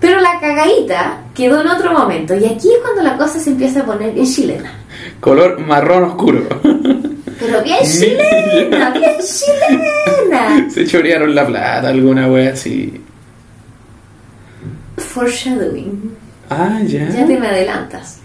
[0.00, 2.34] Pero la cagadita quedó en otro momento.
[2.34, 4.72] Y aquí es cuando la cosa se empieza a poner bien chilena.
[5.20, 6.42] Color marrón oscuro.
[6.62, 10.70] Pero bien chilena, bien chilena.
[10.70, 13.00] se chorearon la plata, alguna wea así.
[14.96, 16.16] Foreshadowing.
[16.50, 17.08] Ah, ya.
[17.08, 18.18] Ya te me adelantas.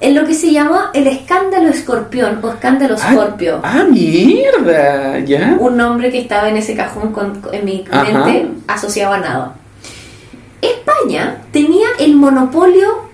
[0.00, 3.60] En lo que se llamó el escándalo escorpión o escándalo Ah, escorpio.
[3.62, 5.56] Ah, mierda, ya.
[5.58, 8.04] Un nombre que estaba en ese cajón con- en mi Ajá.
[8.26, 9.54] mente asociado a nada.
[10.66, 13.08] España tenía el monopolio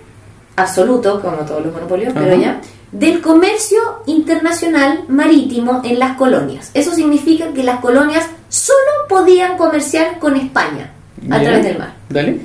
[0.57, 2.61] absoluto, como todos los monopolios, pero ya,
[2.93, 6.71] del comercio internacional marítimo en las colonias.
[6.75, 10.93] Eso significa que las colonias solo podían comerciar con España
[11.31, 11.95] a través del mar.
[12.09, 12.39] Dale.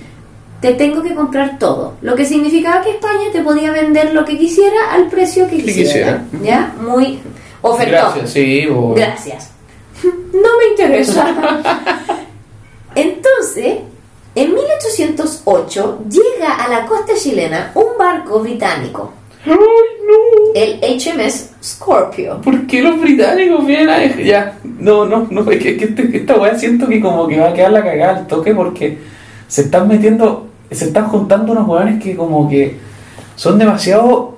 [0.62, 1.96] Te tengo que comprar todo.
[2.02, 6.24] Lo que significaba que España te podía vender lo que quisiera al precio que quisiera.
[6.32, 6.44] quisiera.
[6.44, 6.74] ¿Ya?
[6.82, 7.20] Muy
[7.62, 7.92] ofertón.
[7.92, 8.68] Gracias, sí.
[8.96, 9.52] Gracias.
[10.34, 11.34] No me interesa.
[12.96, 13.80] Entonces,
[14.36, 19.14] en 1808 llega a la costa chilena un barco británico,
[19.46, 20.54] Ay, no.
[20.56, 22.42] el HMS Scorpio.
[22.42, 26.36] ¿Por qué los británicos vienen a Ya, no, no, no, es que, que este- esta
[26.36, 28.98] weá siento que como que va a quedar la cagada al toque porque
[29.48, 32.78] se están metiendo, se están juntando unos weones que como que
[33.36, 34.35] son demasiado,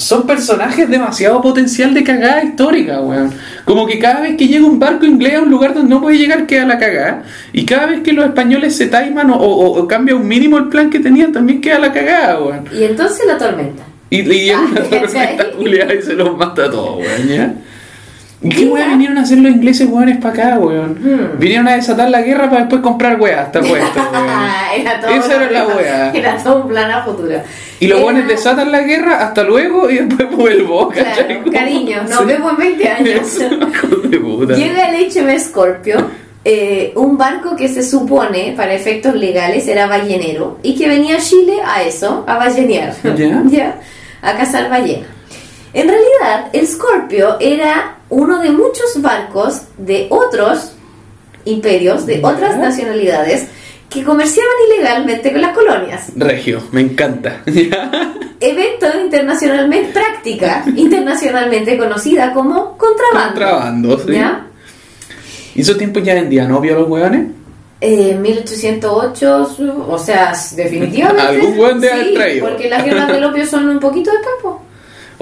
[0.00, 3.30] son personajes demasiado potencial de cagada histórica, weón.
[3.64, 6.16] Como que cada vez que llega un barco inglés a un lugar donde no puede
[6.18, 9.86] llegar queda la cagada y cada vez que los españoles se taiman o, o- o
[9.86, 12.64] cambia un mínimo el plan que tenían también queda la cagada, weón.
[12.72, 13.82] Y entonces la tormenta.
[14.08, 17.54] Y una Ah, tormenta culiada y se los mata a todos, weón, ¿ya?
[18.42, 20.92] ¿Y qué weón vinieron a hacer los ingleses, weones, para acá, weón?
[20.98, 21.38] Hmm.
[21.38, 24.00] Vinieron a desatar la guerra para después comprar weas, hasta puesto,
[24.76, 26.10] era todo Esa era la wea.
[26.14, 27.34] Era todo un plan a futuro.
[27.80, 31.26] Y los Era- weones desatan la guerra, hasta luego, y después vuelvo, ¿cachai?
[31.42, 33.38] Claro, cariño, nos vemos en 20 años.
[34.56, 35.98] Llega el HMS Scorpio,
[36.44, 41.20] eh, un barco que se supone, para efectos legales, era ballenero y que venía a
[41.20, 42.94] Chile a eso, a ballenear,
[43.50, 43.76] Ya.
[44.22, 45.06] a cazar ballena.
[45.74, 50.72] En realidad, el Scorpio era uno de muchos barcos de otros
[51.44, 53.46] imperios, de otras nacionalidades,
[53.88, 56.12] que comerciaban ilegalmente con las colonias.
[56.16, 57.42] Regio, me encanta.
[58.40, 63.28] Evento internacionalmente, práctica internacionalmente conocida como contrabando.
[63.34, 64.12] Contrabando, sí.
[64.12, 64.46] ¿Ya?
[65.54, 67.26] ¿Y esos tiempos ya vendían opio los weones?
[67.80, 71.22] Eh, 1808, su- o sea, definitivamente.
[71.22, 72.40] Algún debe haber sí.
[72.40, 74.34] Porque las guerras del opio son un poquito después.
[74.42, 74.62] po.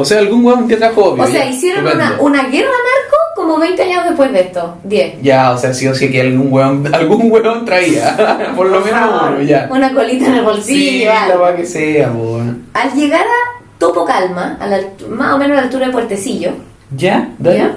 [0.01, 1.25] O sea, algún weón que trajo opio.
[1.25, 4.77] O sea, ya, hicieron una, una guerra narco como 20 años después de esto.
[4.85, 5.23] 10.
[5.23, 8.53] Ya, o sea, sí o sí que algún weón, algún weón traía.
[8.57, 9.69] Por lo menos uno, ya.
[9.71, 11.07] Una colita en el Sí, bolsillo.
[11.11, 11.41] la algo.
[11.41, 12.67] va que sea, weón.
[12.75, 14.79] Al llegar a Topo Calma, a la
[15.11, 16.53] más o menos a la altura de Puertecillo,
[16.97, 17.31] ¿Ya?
[17.39, 17.59] Dale.
[17.59, 17.75] ¿ya?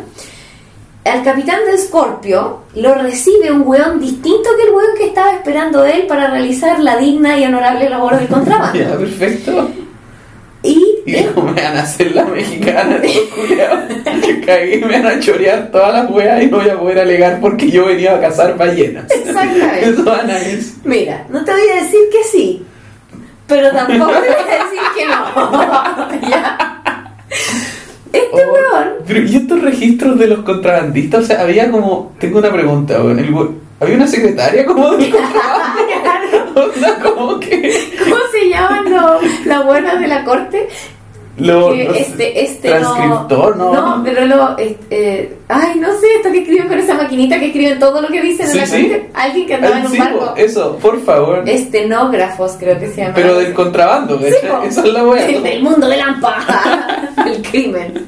[1.03, 5.83] Al capitán del Scorpio lo recibe un weón distinto que el weón que estaba esperando
[5.83, 8.77] él para realizar la digna y honorable labor del contrabando.
[8.79, 9.69] Ya, perfecto.
[11.05, 13.79] Y Y dijo, me van a hacer la mexicana, estos culiados.
[14.45, 17.69] Cagué, me van a chorear todas las weas y no voy a poder alegar porque
[17.71, 19.05] yo venía a cazar ballenas.
[19.11, 19.81] Exactamente.
[19.89, 20.35] Eso van a.
[20.83, 22.65] Mira, no te voy a decir que sí,
[23.47, 26.29] pero tampoco te voy a decir que no.
[26.29, 26.57] ¿Ya?
[28.13, 31.23] Este Oh, weón, Pero, ¿y estos registros de los contrabandistas?
[31.23, 32.13] O sea, había como.
[32.19, 33.19] Tengo una pregunta, weón.
[33.19, 35.81] El we- ¿Había una secretaria como de contrabando?
[36.75, 37.91] Onda, como que.
[37.99, 40.67] ¿Cómo se llaman los, las buenas de la corte?
[41.37, 43.73] Lo, los- este, este transcriptor, ¿no?
[43.73, 44.57] No, pero lo.
[44.57, 48.21] este, ay, no sé, esto que escriben con esa maquinita que escriben todo lo que
[48.21, 48.81] dicen en Sí, la sí.
[48.89, 49.09] corte.
[49.13, 50.33] Alguien que andaba en un sí, barco.
[50.35, 51.47] Eso, por favor.
[51.47, 53.13] Estenógrafos, creo que se llama.
[53.15, 54.19] Pero del contrabando.
[54.19, 55.01] Esa es la.
[55.25, 57.15] El del mundo de Lampa.
[57.25, 58.07] el crimen.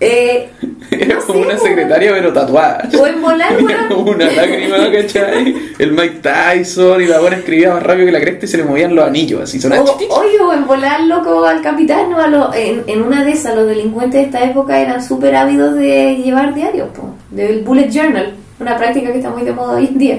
[0.00, 0.48] Eh,
[0.90, 2.88] Era no como sé, una secretaria, pero tatuada.
[2.98, 5.54] O en volar, Era como una lágrima, ¿cachai?
[5.78, 8.64] El Mike Tyson y la buena escribía más rápido que la cresta y se le
[8.64, 12.26] movían los anillos, así sonaba O, oye, o en volar loco al capitán, o a
[12.26, 16.16] lo- en, en una de esas, los delincuentes de esta época eran súper ávidos de
[16.16, 19.98] llevar diarios, po, del bullet journal, una práctica que está muy de moda hoy en
[19.98, 20.18] día.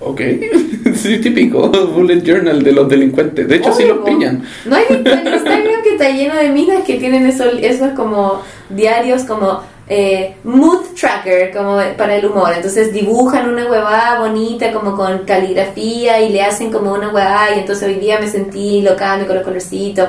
[0.00, 0.20] Ok,
[0.94, 3.48] sí, típico, bullet journal de los delincuentes.
[3.48, 4.04] De hecho, sí los po.
[4.04, 4.42] pillan.
[4.64, 9.60] No hay Instagram que está lleno de minas que tienen esos, esos como diarios como
[9.88, 12.52] eh, mood tracker, como para el humor.
[12.54, 17.60] Entonces dibujan una huevada bonita como con caligrafía y le hacen como una huevada y
[17.60, 20.08] entonces hoy día me sentí local con los colorcitos.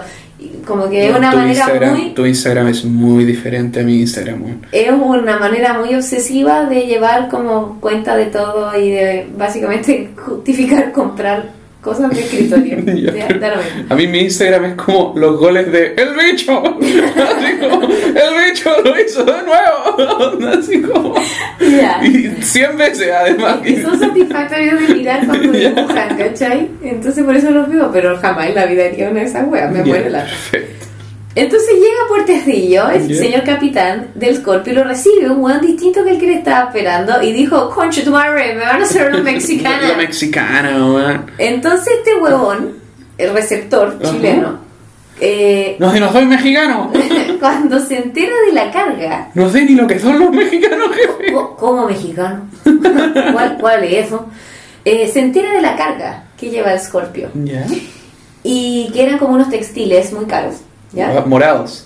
[0.66, 4.00] Como que es una tu manera Instagram, muy Tu Instagram es muy diferente a mi
[4.02, 10.12] Instagram, es una manera muy obsesiva de llevar como cuenta de todo y de básicamente
[10.16, 12.78] justificar comprar cosas de escritorio.
[13.00, 13.28] Ya.
[13.90, 16.62] A mí mi Instagram es como los goles de ¡El bicho!
[16.64, 17.88] Como
[18.20, 20.50] ¡El bicho lo hizo de nuevo!
[20.60, 21.16] Así como...
[21.60, 22.02] Ya.
[22.04, 23.58] Y 100 veces además.
[23.66, 25.70] Y son satisfactorios de mirar cuando Ya.
[25.72, 26.70] dibujan, ¿cachai?
[26.84, 29.72] Entonces por eso los vivo, pero jamás en la vida haría una de esas weas,
[29.72, 30.24] me muere la.
[30.24, 30.86] Perfecto.
[31.36, 36.12] Entonces llega Puertecillo, el señor capitán del Scorpio, y lo recibe un weón distinto que
[36.12, 39.18] el que le estaba esperando y dijo, concha tu madre, me van a hacer una
[39.20, 39.94] La mexicana.
[39.96, 41.32] mexicana, weón.
[41.38, 42.74] Entonces este huevón,
[43.18, 44.60] el receptor chileno,
[45.22, 46.92] eh, No sé, no soy mexicano.
[47.40, 51.34] cuando se entera de la carga, No sé ni lo que son los mexicanos, jefe.
[51.58, 52.42] como mexicano,
[53.34, 54.28] ¿cuál, cuál es eso?
[54.86, 57.30] Eh, se entera de la carga que lleva el Scorpio
[58.44, 60.56] y que eran como unos textiles muy caros,
[60.94, 61.24] ¿ya?
[61.26, 61.86] Morados.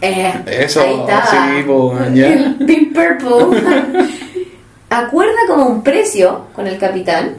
[0.00, 0.96] Eh, Eso, ahí
[1.30, 1.64] sí,
[2.14, 2.26] ya.
[2.32, 3.62] El Pink Purple.
[4.90, 7.34] Acuerda como un precio con el capitán,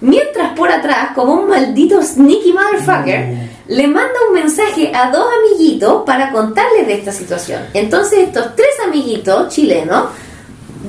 [0.00, 6.02] mientras por atrás, como un maldito sneaky motherfucker, le manda un mensaje a dos amiguitos
[6.04, 7.62] para contarles de esta situación.
[7.72, 10.04] Entonces estos tres amiguitos chilenos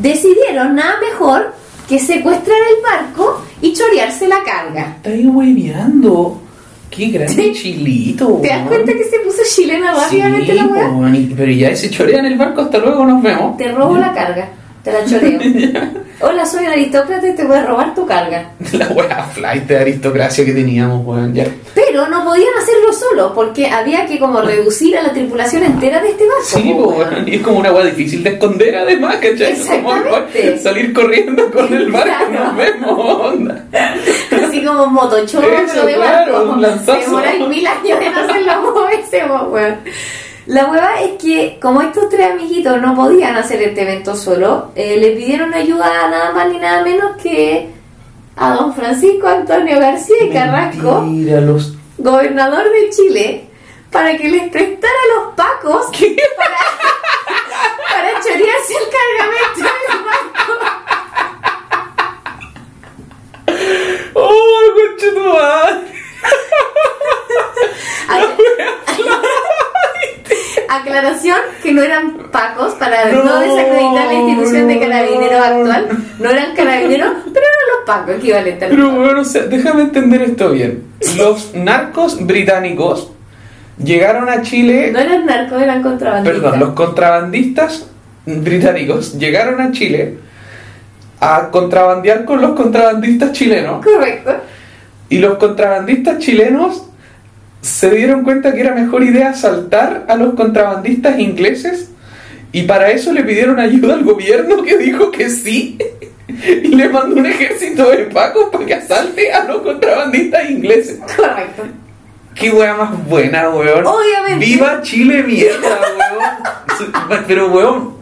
[0.02, 1.54] decidieron nada mejor
[1.88, 4.98] que secuestrar el barco y chorearse la carga.
[5.06, 6.42] Ahí hueveando.
[6.90, 8.40] Qué grande chilito.
[8.42, 10.90] ¿Te das cuenta que se puso chilena rápidamente Sí, la weá?
[11.36, 13.58] Pero ya se chorea en el barco, hasta luego nos vemos.
[13.58, 14.50] Te robo la carga,
[14.86, 15.40] te la choreo.
[16.22, 18.52] Hola, soy un aristócrata y te voy a robar tu carga.
[18.72, 21.34] La wea flight de aristocracia que teníamos, weón.
[21.34, 21.46] Ya.
[21.74, 26.10] Pero no podían hacerlo solo porque había que como reducir a la tripulación entera de
[26.12, 26.44] este barco.
[26.46, 27.14] Sí, po, weón.
[27.14, 29.52] weón, y es como una wea difícil de esconder además, ¿cachai?
[29.54, 30.52] Exactamente.
[30.52, 32.46] Como salir corriendo con el barco, Claro.
[32.46, 33.00] nos vemos,
[33.34, 33.66] onda.
[34.48, 36.54] Así como motochorro, de claro, barco.
[36.54, 37.00] un lanzazo.
[37.02, 39.76] Demoráis mil años en hacerlo moverse, po, weón.
[40.46, 44.96] La hueva es que, como estos tres amiguitos no podían hacer este evento solo, eh,
[44.98, 47.72] le pidieron ayuda a nada más ni nada menos que
[48.36, 51.74] a don Francisco Antonio García y Carrasco, los...
[51.98, 53.48] gobernador de Chile,
[53.92, 55.88] para que les prestara los pacos
[56.38, 56.58] para,
[57.90, 60.54] para chorearse el cargamento del barco.
[64.14, 64.46] ¡Oh!
[70.70, 75.44] Aclaración que no eran pacos para no, No, desacreditar la institución de carabineros no.
[75.44, 75.88] actual.
[76.20, 79.06] No eran carabineros, pero eran los pacos equivalentes a los Pero pacos.
[79.06, 80.84] bueno, o sea, déjame entender esto bien.
[81.18, 83.12] Los narcos británicos
[83.84, 84.92] llegaron a Chile...
[84.94, 86.42] No eran narcos, eran contrabandistas.
[86.42, 87.88] Perdón, los contrabandistas
[88.26, 90.18] británicos llegaron a Chile
[91.20, 94.36] a contrabandear con los contrabandistas chilenos Correcto.
[95.10, 96.84] y los contrabandistas chilenos
[97.66, 101.90] se dieron cuenta que era mejor idea asaltar a los contrabandistas ingleses
[102.52, 105.80] y para eso le pidieron ayuda al gobierno que dijo que sí
[106.28, 111.00] y le mandó un ejército de pacos para que asalte a los contrabandistas ingleses.
[111.00, 111.64] Correcto.
[112.36, 113.84] Qué wea más buena, weón.
[113.84, 114.46] Obviamente.
[114.46, 115.80] Viva Chile, mierda,
[117.10, 117.24] weón.
[117.28, 117.96] Pero, weón,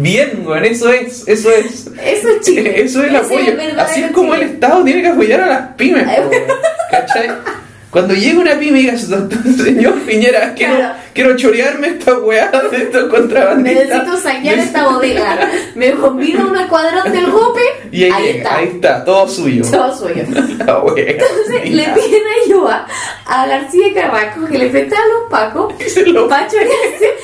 [0.00, 1.90] bien, weón, eso es, eso es.
[2.04, 2.82] Eso es Chile.
[2.84, 3.52] Eso es el Ese apoyo.
[3.78, 4.44] Así es como Chile.
[4.44, 6.30] el Estado tiene que apoyar a las pymes, weón.
[6.90, 7.30] ¿cachai?
[7.90, 10.94] Cuando llega una pyme y diga, señor Piñera, quiero, Claro.
[11.14, 13.86] quiero chorearme esta weá de estos contrabandistas.
[13.88, 15.50] Necesito saquear esta bodega.
[15.74, 17.62] Me convido a un escuadrón del Gope.
[17.90, 18.56] Y ahí, ahí llega, está.
[18.58, 19.64] ahí está, todo suyo.
[19.70, 20.22] Todo suyo.
[20.66, 21.04] La wea.
[21.12, 22.86] Entonces le piden ayuda
[23.24, 27.14] a García Carrasco que le presta a los pacos se lo- para chorearse.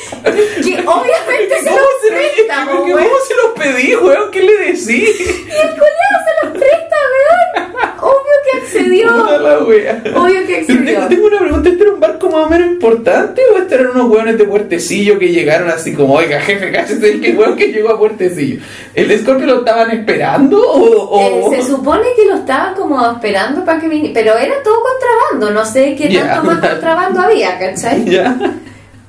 [0.62, 2.96] Que obviamente se ¿Cómo los se, presta, ¿Cómo
[3.28, 4.30] se los pedí, weón?
[4.30, 4.88] ¿Qué le decís?
[4.88, 7.74] Y el colega se los presta, weón.
[8.00, 9.08] Obvio que accedió.
[9.16, 10.02] Puta la wea.
[10.14, 10.53] Obvio que.
[10.66, 13.88] Tengo, tengo una pregunta, ¿este era un barco más o menos importante o este eran
[13.88, 17.90] unos hueones de puertecillo que llegaron así como, oiga jefe, cállese que hueón que llegó
[17.90, 18.60] a puertecillo?
[18.94, 21.08] ¿El Scorpio lo estaban esperando o...?
[21.10, 24.76] o- Eh, se supone que lo estaban como esperando para que viniera, pero era todo
[24.82, 28.04] contrabando, no sé qué tanto más contrabando había, ¿cachai?
[28.10, 28.36] ¿Ya?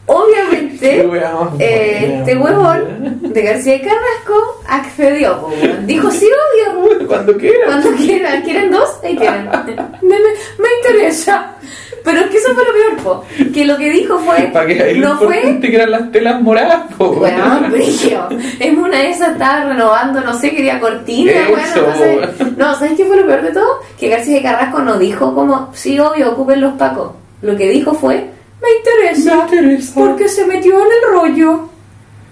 [0.07, 1.03] Obviamente,
[1.59, 5.47] eh, este huevón de García y Carrasco accedió,
[5.85, 7.65] dijo sí, obvio, Cuando quiera.
[7.65, 8.89] cuando quieran, ¿quieren dos?
[9.03, 9.45] Ahí tienen.
[10.01, 11.51] Me, me- interesa.
[12.03, 14.93] Pero es que eso fue lo peor, po, que lo que dijo fue, Para que
[14.93, 17.13] no fue que eran las telas moradas, po.
[17.13, 18.27] Bueno, brillo.
[18.59, 21.95] En una de esas estaba renovando, no sé, quería cortina, Eso, bueno, no
[22.45, 22.51] sé.
[22.57, 23.79] No, ¿sabes qué fue lo peor de todo?
[23.99, 27.13] Que García de Carrasco no dijo como, sí, obvio, ocupen los pacos.
[27.41, 28.29] Lo que dijo fue,
[28.65, 29.93] me interesa, Me interesa.
[29.95, 31.69] porque se metió en el rollo.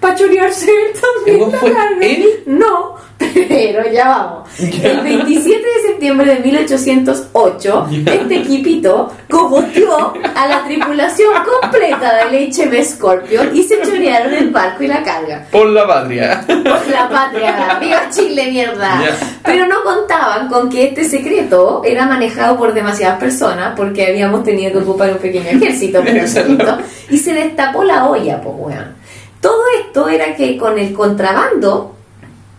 [0.03, 1.59] Para chorearse él también ¿Cómo la
[1.97, 2.43] fue él?
[2.45, 2.95] No,
[3.47, 4.49] pero ya vamos.
[4.59, 8.13] El 27 de septiembre de 1808, Ya.
[8.13, 14.83] este equipito cogoteó a la tripulación completa del HM Scorpio y se chorearon el barco
[14.83, 15.45] y la carga.
[15.49, 16.43] Por la patria.
[16.47, 18.99] Por la patria, viva Chile, mierda.
[19.43, 24.73] Pero no contaban con que este secreto era manejado por demasiadas personas porque habíamos tenido
[24.73, 26.49] que ocupar un pequeño ejército Exacto.
[26.51, 26.77] asunto,
[27.09, 29.02] y se destapó la olla, pues weón.
[29.43, 31.93] Todo esto era que con el contrabando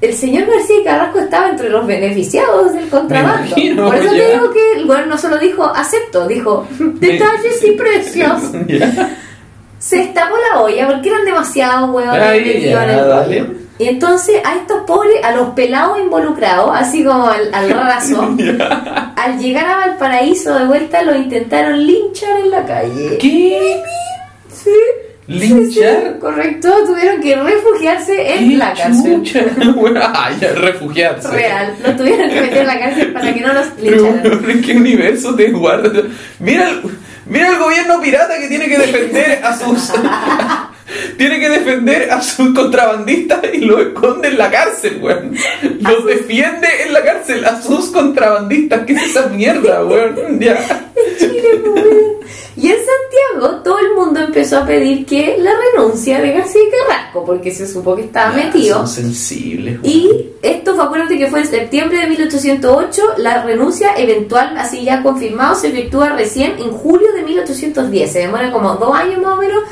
[0.03, 3.47] el señor García Carrasco estaba entre los beneficiados del contrabando.
[3.47, 7.70] imagino, Por eso te digo que el weón no solo dijo acepto, dijo detalles y
[7.70, 8.42] precios.
[9.79, 12.16] Se destapó la olla porque eran demasiados huevos.
[13.79, 18.37] Y entonces a estos pobres, a los pelados involucrados, así como al, al raso,
[19.16, 23.16] al llegar a Valparaíso de vuelta lo intentaron linchar en la calle.
[23.18, 23.83] ¿Qué?
[24.53, 24.70] Sí.
[25.27, 25.67] ¿Linchar?
[25.71, 29.23] Sí, sí, correcto, tuvieron que refugiarse en ¿Qué la cárcel.
[30.15, 31.29] ay, refugiarse.
[31.29, 34.23] Real, lo tuvieron que meter en la cárcel para que no los Pero, lincharan.
[34.25, 36.05] weón, ¿en qué universo te guardas?
[36.39, 36.69] Mira
[37.27, 39.93] mira el gobierno pirata que tiene que defender a sus...
[41.16, 45.35] tiene que defender a sus contrabandistas y los esconde en la cárcel, weón.
[45.81, 48.85] Los defiende en la cárcel a sus contrabandistas.
[48.87, 50.38] ¿Qué es esa mierda, weón?
[50.40, 50.92] Ya.
[51.18, 52.14] Chile, weón.
[52.57, 57.25] Y en Santiago todo el mundo empezó a pedir que la renuncia de García Carrasco,
[57.25, 58.79] porque se supo que estaba metido.
[58.79, 59.87] Son sensibles, weón.
[59.87, 60.11] Y
[60.42, 65.55] esto fue, acuérdate que fue en septiembre de 1808, la renuncia eventual, así ya confirmado,
[65.55, 68.12] se efectúa recién en julio de 1810.
[68.12, 69.62] Se demora como dos años más o menos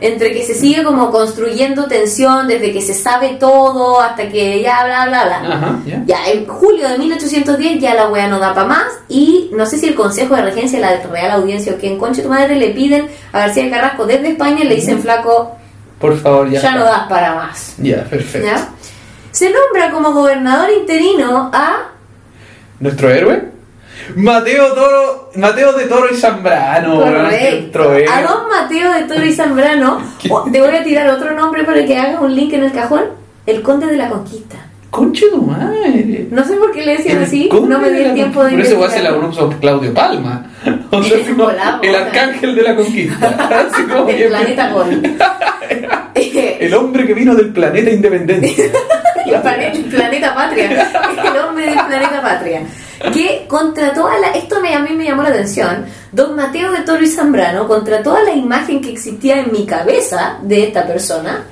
[0.00, 4.84] entre que se sigue como construyendo tensión, desde que se sabe todo hasta que ya
[4.84, 5.54] bla bla bla.
[5.56, 6.02] Ajá, ya.
[6.06, 9.78] Ya, en julio de 1810 ya la wea no da para más y no sé
[9.78, 13.08] si el Consejo de Regencia, la Real Audiencia o quien conche tu madre le piden
[13.32, 15.56] a García Carrasco desde España y le dicen flaco,
[16.00, 16.60] Por favor, ya.
[16.60, 17.74] ya no das para más.
[17.78, 18.46] Ya, perfecto.
[18.48, 18.68] ¿Ya?
[19.30, 21.90] Se nombra como gobernador interino a
[22.80, 23.53] ¿Nuestro héroe?
[24.16, 27.90] Mateo Toro, Mateo de Toro y Zambrano, Correcto.
[28.12, 30.00] A don Mateo de Toro y Zambrano.
[30.52, 33.02] Te voy a tirar otro nombre para que hagas un link en el cajón.
[33.46, 34.56] El Conde de la Conquista.
[34.90, 36.28] Conche tu madre.
[36.30, 37.48] No sé por qué le decían El así.
[37.52, 40.46] No me di el tiempo de Por eso voy a hacer la pronuncia Claudio Palma.
[40.90, 41.50] O sea, como
[41.82, 43.26] el arcángel de la conquista.
[43.72, 45.02] Así como El planeta Gol.
[46.14, 48.64] El hombre que vino del planeta Independencia.
[49.26, 50.70] el, plane- el planeta Patria,
[51.32, 52.62] el hombre del planeta Patria,
[53.12, 56.78] que contra toda la, esto me, a mí me llamó la atención, don Mateo de
[56.80, 61.44] Toro y Zambrano, contra toda la imagen que existía en mi cabeza de esta persona,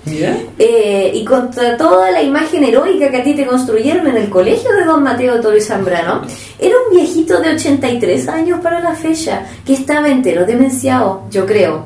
[0.59, 4.73] eh, y contra toda la imagen heroica que a ti te construyeron en el colegio
[4.73, 6.23] de don Mateo de Toro y Zambrano,
[6.59, 11.85] era un viejito de 83 años para la fecha, que estaba entero demenciado, yo creo.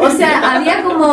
[0.00, 1.06] O sea, había como...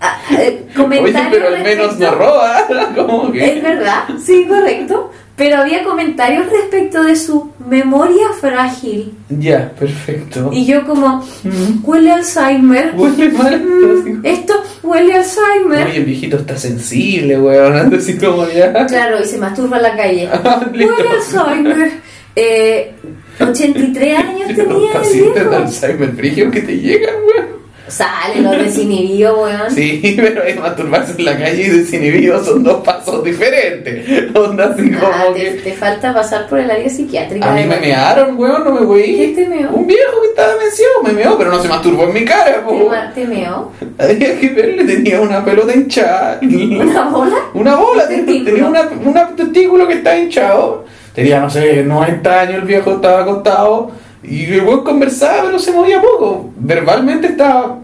[0.00, 2.64] ah, eh, Oye, pero al menos respecto- no roba.
[2.96, 3.60] ¿Cómo es que?
[3.60, 5.10] verdad, sí, correcto.
[5.36, 9.14] Pero había comentarios respecto de su memoria frágil.
[9.28, 10.50] Ya, perfecto.
[10.52, 11.82] Y yo como, Mm.
[11.84, 12.92] huele Alzheimer.
[12.96, 13.60] Huele mal.
[13.60, 15.88] Mm, esto huele Alzheimer.
[15.88, 17.92] Oye, el viejito está sensible, weón.
[17.98, 18.86] Así como ya.
[18.86, 20.28] Claro, y se masturba en la calle.
[20.72, 20.94] Listo.
[20.94, 21.92] huele Alzheimer.
[22.36, 22.92] Eh,
[23.40, 25.56] 83 años tenía el pacientes de viejo.
[25.64, 27.53] Alzheimer frigio que te llegan, weón.
[27.86, 29.70] Sale los desinhibidos, weón.
[29.70, 34.06] Sí, pero hay masturbarse en la calle y desinhibido son dos pasos diferentes.
[34.34, 35.50] Onda así Ah, como te, que.
[35.60, 37.50] te falta pasar por el área psiquiátrica.
[37.50, 39.02] A mí me mearon, weón, no me voy.
[39.16, 39.70] ¿Qué te meó?
[39.70, 42.60] Un viejo que estaba demenciado me meó, pero no se masturbó en mi cara, Te,
[42.60, 42.88] po.
[42.88, 43.70] ma- te meó.
[43.98, 46.38] Había que verle, tenía una pelota hinchada.
[46.42, 47.36] ¿Una bola?
[47.52, 50.84] Una bola, ¿Un tenía, una testículo que estaba hinchado.
[51.14, 53.90] Tenía, no sé, 90 años, el viejo estaba acostado.
[54.24, 56.50] Y el weón conversaba, pero se movía poco.
[56.56, 57.78] Verbalmente estaba.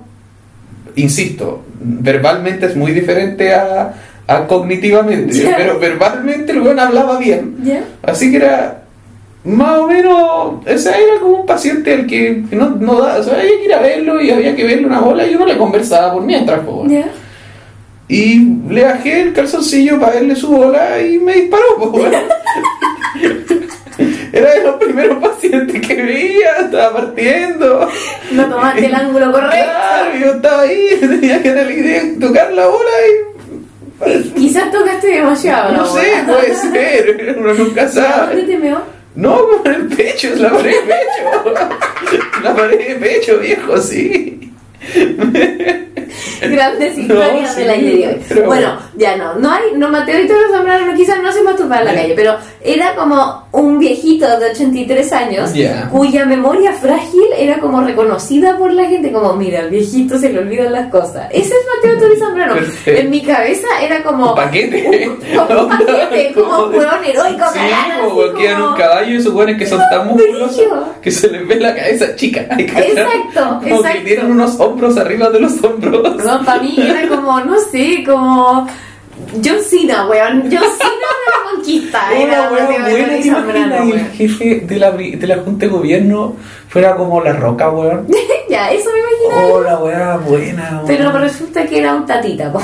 [0.96, 3.94] Insisto, verbalmente es muy diferente a,
[4.26, 5.34] a cognitivamente.
[5.34, 5.56] Ya.
[5.56, 7.56] Pero verbalmente el weón hablaba bien.
[7.62, 7.84] ¿Ya?
[8.02, 8.82] Así que era.
[9.44, 13.22] más o menos, o sea, era como un paciente al que no, no da, o
[13.22, 15.56] sea, había que ir a verlo y había que verle una bola y uno le
[15.56, 16.86] conversaba por mientras, po.
[16.86, 17.06] ¿Ya?
[18.08, 21.92] Y le bajé el calzoncillo para verle su bola y me disparó, po.
[24.40, 27.88] Era de los primeros pacientes que veía, estaba partiendo.
[28.32, 29.56] No tomaste el ángulo correcto.
[29.56, 34.30] Claro, yo estaba ahí, tenía que de tocar la bola y.
[34.34, 35.72] Quizás tocaste demasiado.
[35.72, 38.42] No sé, puede ser, uno nunca ¿Dónde sabe.
[38.42, 38.80] te meó?
[39.14, 41.54] No, en el pecho, es la pared de pecho.
[42.42, 44.39] La pared de pecho, viejo, sí.
[46.42, 48.20] Grandes historias No, de la sí, hoy.
[48.28, 51.94] pero Bueno, ya no, no hay, no Mateo los Zambrano quizás no se masturbaban en
[51.94, 55.88] la calle, pero era como un viejito de 83 años Ya.
[55.90, 60.38] cuya memoria frágil era como reconocida por la gente, como mira, al viejito se le
[60.40, 61.28] olvidan las cosas.
[61.30, 62.54] Ese es Mateo Turi Zambrano.
[62.86, 65.08] En mi cabeza era como Un paquete.
[65.08, 65.18] un
[65.68, 69.66] paquete, como un hueón heroico, Sí, galán, como en un como- caballo y suponen que
[69.66, 70.62] son tan musculosos
[71.02, 72.46] que se les ve la cabeza chica.
[72.48, 72.90] ¿cachai?
[72.90, 74.04] Exacto, Como que exacto.
[74.04, 76.16] tienen unos hombros arriba de los hombros.
[76.24, 78.66] No, para mí era como, no sé, como
[79.44, 80.42] John Cena, weón.
[80.42, 82.00] John Cena de la conquista.
[82.16, 84.10] Era Mateo buena, el weón.
[84.12, 86.36] jefe de la, de la Junta de Gobierno
[86.68, 88.06] fuera como la roca, weón.
[88.48, 89.54] Ya, eso me imaginaba.
[89.54, 90.86] Oh, la weá buena, weón.
[90.88, 92.60] Pero resulta que era un tatita, po.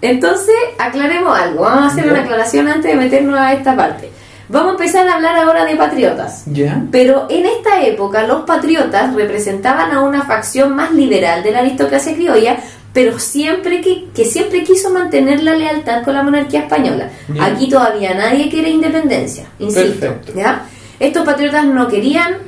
[0.00, 1.62] Entonces, aclaremos algo.
[1.64, 4.10] Vamos a hacer una aclaración antes de meternos a esta parte.
[4.48, 6.44] Vamos a empezar a hablar ahora de patriotas.
[6.46, 6.82] ¿Ya?
[6.90, 12.14] Pero en esta época los patriotas representaban a una facción más liberal de la aristocracia
[12.14, 12.58] criolla,
[12.92, 17.10] pero siempre que, que siempre quiso mantener la lealtad con la monarquía española.
[17.40, 20.14] Aquí todavía nadie quiere independencia, insisto.
[20.34, 20.64] ¿ya?
[20.98, 22.38] Estos patriotas no querían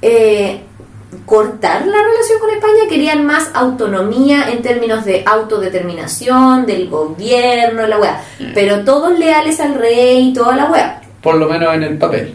[0.00, 0.62] eh,
[1.26, 7.98] cortar la relación con España, querían más autonomía en términos de autodeterminación, del gobierno, la
[7.98, 8.24] weá.
[8.54, 11.01] Pero todos leales al rey y toda la weá.
[11.22, 12.34] Por lo menos en el papel.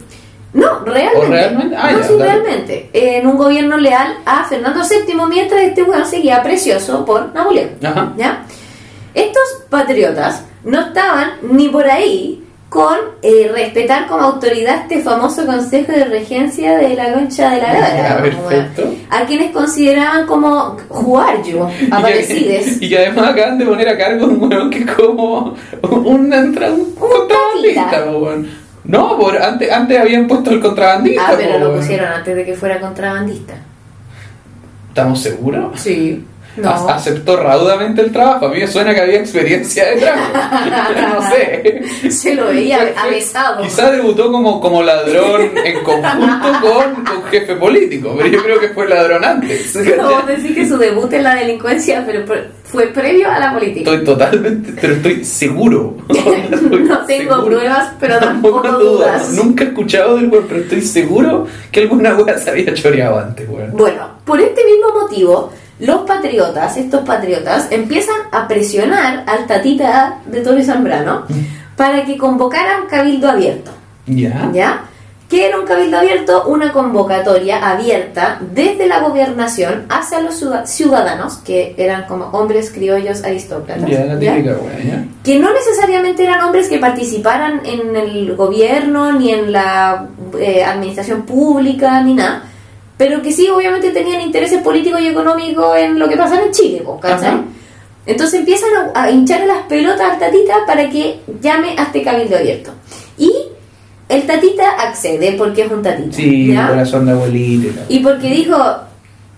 [0.54, 1.18] No, realmente.
[1.20, 1.76] ¿O realmente?
[1.78, 2.90] Ah, no, ya, sí, realmente.
[2.94, 7.72] En un gobierno leal a Fernando VII mientras este weón seguía precioso por Napoleón.
[7.84, 8.14] Ajá.
[8.18, 8.44] ¿Ya?
[9.14, 15.92] Estos patriotas no estaban ni por ahí con eh, respetar como autoridad este famoso consejo
[15.94, 18.94] de regencia de la concha de la perfecto.
[19.10, 22.82] A quienes consideraban como jugar yo, Y que- aparecides.
[22.82, 26.72] Y que además acaban de poner a cargo un weón que es como un, entra-
[26.72, 26.94] un
[27.28, 28.06] tatita.
[28.88, 31.28] No, por, antes, antes habían puesto el contrabandista.
[31.28, 33.54] Ah, pero lo pusieron antes de que fuera contrabandista.
[34.90, 35.80] ¿Estamos seguros?
[35.80, 36.26] Sí.
[36.58, 36.70] No.
[36.70, 38.48] A- Aceptó raudamente el trabajo.
[38.48, 40.20] A mí me suena que había experiencia detrás.
[41.14, 42.12] no sé.
[42.12, 43.62] Se lo veía avesado.
[43.64, 48.70] Quizá debutó como, como ladrón en conjunto con, con jefe político, pero yo creo que
[48.70, 49.76] fue ladrón antes.
[49.98, 52.24] No, vos decís que su debut en la delincuencia pero
[52.64, 53.92] fue previo a la política.
[53.92, 55.96] Estoy totalmente, pero estoy seguro.
[56.88, 57.46] No tengo seguro.
[57.46, 58.80] pruebas, pero tampoco dudas.
[58.80, 59.30] dudas.
[59.34, 63.48] Nunca he escuchado del weón, pero estoy seguro que alguna wea se había choreado antes.
[63.48, 70.42] Bueno, por este mismo motivo, los patriotas, estos patriotas, empiezan a presionar al tatita de
[70.42, 71.24] Toro y Zambrano
[71.76, 73.72] para que convocara un cabildo abierto.
[74.08, 74.50] Ya.
[74.54, 74.82] ¿Ya?
[75.30, 76.46] ¿Qué era un cabildo abierto?
[76.48, 83.24] Una convocatoria abierta desde la gobernación hacia los ciudad- ciudadanos, que eran como hombres criollos
[83.26, 83.90] aristócratas.
[83.90, 84.36] Ya, la ¿ya?
[84.36, 85.04] típica wea, ya.
[85.26, 90.08] que no necesariamente eran hombres que participaran en el gobierno ni en la
[90.40, 92.44] eh, administración pública ni nada,
[92.98, 96.82] pero que sí obviamente tenían intereses políticos y económicos en lo que pasaba en Chile,
[96.84, 97.30] po, ¿cachai?
[97.30, 97.44] Ajá.
[98.06, 102.38] Entonces empiezan a, a hincharle las pelotas al tatita para que llame a este cabildo
[102.38, 102.72] abierto.
[103.18, 103.32] Y
[104.08, 106.16] el tatita accede porque es un tatita.
[106.16, 106.70] Sí, ¿ya?
[106.70, 107.82] corazón de abuelita.
[107.90, 108.58] y porque dijo,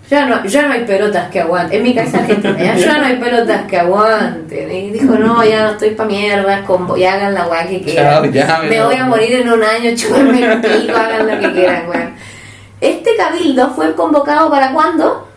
[0.09, 1.77] ya no, ya no hay pelotas que aguanten.
[1.77, 4.71] En mi casa argentina, ya, ya no hay pelotas que aguanten.
[4.71, 8.21] Y dijo, no, ya no estoy pa' mierdas, con, y hagan la weá que Chao,
[8.21, 8.33] quieran.
[8.33, 11.89] ya me voy a morir en un año, chúpenme el pico, hagan lo que quieran,
[11.89, 12.18] weón.
[12.81, 15.27] Este cabildo fue convocado para cuándo?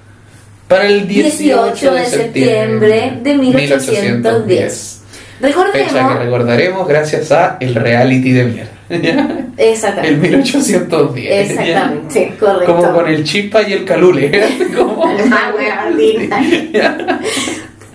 [0.68, 4.98] Para el 18, de septiembre de 1810.
[5.40, 8.70] Fecha que Recordemos, recordaremos gracias a el reality de mierda.
[8.88, 9.28] ¿ya?
[9.56, 11.24] El exactamente, 1810.
[11.24, 11.40] ¿ya?
[11.40, 12.76] exactamente, correcto.
[12.76, 14.30] Como con el chispa y el calule.
[14.76, 15.04] como...
[15.04, 16.40] Ah, linda.
[16.72, 16.96] ¿Ya?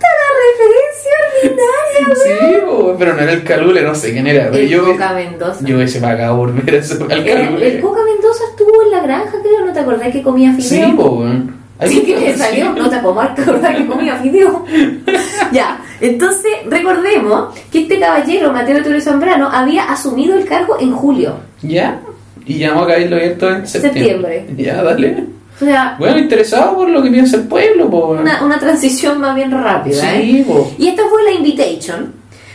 [0.02, 4.45] La referencia ordinaria, Sí, pero no era el calule, no sé quién era.
[4.52, 5.60] pero El yo, Coca Mendoza.
[5.64, 7.68] yo hubiese pagado por ver al El, calule.
[7.76, 8.16] el Coca Mendoza
[8.52, 10.90] estuvo en la granja, creo, ¿no te acordás que comía fideo?
[10.90, 11.52] Sí.
[11.80, 13.36] Ahí Sí, que salió, no te acordás
[13.78, 14.66] que comía fideo.
[15.52, 21.36] ya, entonces recordemos que este caballero, Mateo Torres Zambrano, había asumido el cargo en julio.
[21.62, 22.00] ¿Ya?
[22.46, 24.02] Y llamó a Cabildo Abierto en septiembre.
[24.40, 24.64] Septiembre.
[24.64, 25.24] Ya, dale.
[25.60, 28.08] O sea, Bueno, interesado por lo que piensa el pueblo, po.
[28.10, 28.22] weón.
[28.22, 30.16] una, una transición más bien rápida.
[30.16, 30.22] ¿eh?
[30.24, 30.72] Sí, po.
[30.78, 32.14] Y esta fue la invitation.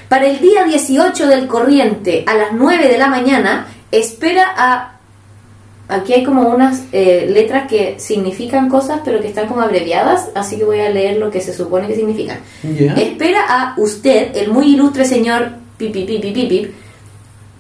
[0.09, 4.92] Para el día 18 del corriente, a las 9 de la mañana, espera a
[5.93, 10.57] aquí hay como unas eh, letras que significan cosas, pero que están como abreviadas, así
[10.57, 12.39] que voy a leer lo que se supone que significan.
[12.97, 16.71] Espera a usted, el muy ilustre señor pipi, pipi, pipi,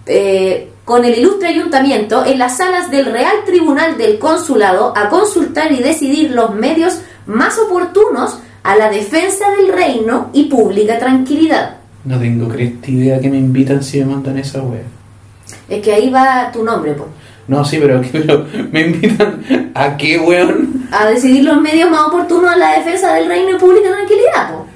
[0.06, 5.70] eh, con el ilustre ayuntamiento en las salas del Real Tribunal del Consulado a consultar
[5.70, 11.76] y decidir los medios más oportunos a la defensa del reino y pública tranquilidad.
[12.04, 14.82] No tengo cresta idea que me invitan si me mandan esa wea.
[15.68, 17.06] Es que ahí va tu nombre, po.
[17.52, 20.86] No, sí, pero, pero me invitan a qué, weón.
[20.90, 24.66] A decidir los medios más oportunos a la defensa del reino y pública tranquilidad, po.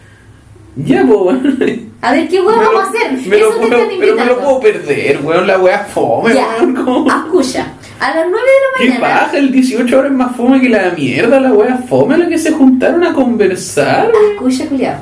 [0.76, 1.86] Ya, pues, weón.
[2.02, 3.12] A ver, ¿qué lo- vamos a hacer?
[3.12, 5.46] me lo Eso te puedo- están pero me lo puedo perder, weón.
[5.46, 7.06] La wea fome, Ya, weón.
[7.08, 7.66] escucha.
[7.98, 8.46] A las 9
[8.76, 9.20] ¿Qué de la mañana.
[9.24, 9.38] paja?
[9.38, 12.52] El 18 horas es más fome que la mierda, la wea fome la que se
[12.52, 14.12] juntaron a conversar.
[14.34, 14.96] Escucha, culiao.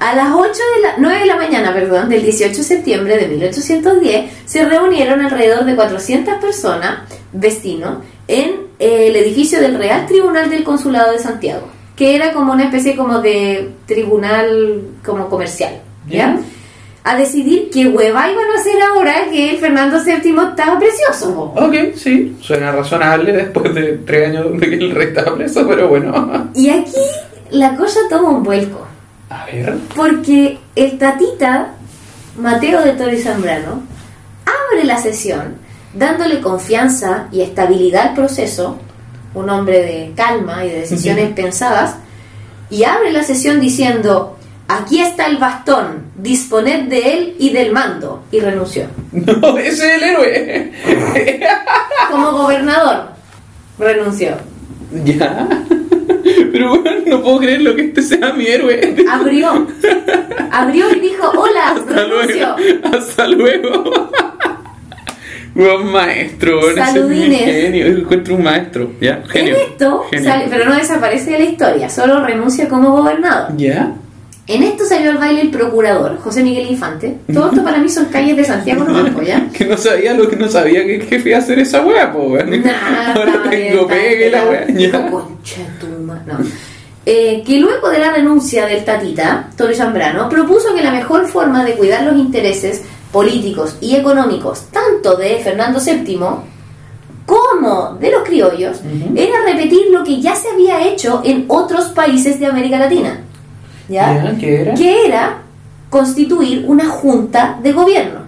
[0.00, 3.26] A las 8 de la, 9 de la mañana, perdón, del 18 de septiembre de
[3.26, 7.00] 1810, se reunieron alrededor de 400 personas,
[7.32, 12.52] vecinos, en eh, el edificio del Real Tribunal del Consulado de Santiago, que era como
[12.52, 16.38] una especie como de tribunal como comercial, ¿ya?
[17.02, 21.54] A decidir qué hueva iban a hacer ahora que el Fernando VII estaba precioso.
[21.56, 25.88] Ok, sí, suena razonable después de tres años de que el rey estaba preso, pero
[25.88, 26.50] bueno.
[26.54, 26.92] Y aquí
[27.50, 28.87] la cosa toma un vuelco.
[29.30, 29.76] A ver.
[29.94, 31.74] Porque el tatita
[32.38, 33.82] Mateo de Toro y Zambrano
[34.46, 35.56] abre la sesión
[35.92, 38.78] dándole confianza y estabilidad al proceso,
[39.34, 41.96] un hombre de calma y de decisiones pensadas,
[42.70, 44.36] y abre la sesión diciendo,
[44.68, 48.86] aquí está el bastón, disponed de él y del mando, y renunció.
[49.12, 50.72] No, ese es el héroe.
[52.10, 53.10] Como gobernador,
[53.78, 54.36] renunció.
[55.04, 55.48] ya.
[56.52, 58.96] Pero bueno, no puedo creer lo que este sea mi héroe.
[59.10, 59.66] Abrió,
[60.50, 62.56] abrió y dijo, hola, Hasta renuncio.
[62.58, 62.96] luego.
[62.96, 64.10] Hasta luego.
[65.54, 67.40] Buen maestro, es Saludines.
[67.44, 67.86] genio.
[67.86, 68.92] Encuentro un maestro.
[69.00, 69.56] Ya, genio.
[69.56, 70.30] En esto, Genio.
[70.30, 73.56] sale- pero no desaparece de la historia, solo renuncia como gobernador.
[73.56, 73.92] Ya.
[74.48, 77.18] En esto salió al baile el procurador, José Miguel Infante.
[77.32, 79.46] Todo esto para mí son calles de Santiago po, ¿ya?
[79.52, 82.10] Que no sabía lo que no sabía que el jefe iba a hacer esa wea,
[82.12, 82.54] po, weón.
[83.14, 84.50] Ahora tengo estaba pegue la bien.
[84.50, 84.64] wea.
[84.66, 85.10] Dijo, Ya.
[85.10, 86.22] "Concha tu ma-".
[86.26, 86.38] No.
[87.04, 91.64] Eh, que luego de la renuncia del Tatita, Toro Zambrano, propuso que la mejor forma
[91.64, 92.82] de cuidar los intereses
[93.12, 96.18] políticos y económicos, tanto de Fernando VII
[97.26, 98.78] como de los criollos,
[99.14, 103.20] era repetir lo que ya se había hecho en otros países de América Latina.
[103.88, 104.36] ¿Ya?
[104.38, 104.74] ¿qué era?
[104.74, 105.38] que era
[105.90, 108.20] constituir una junta de gobierno.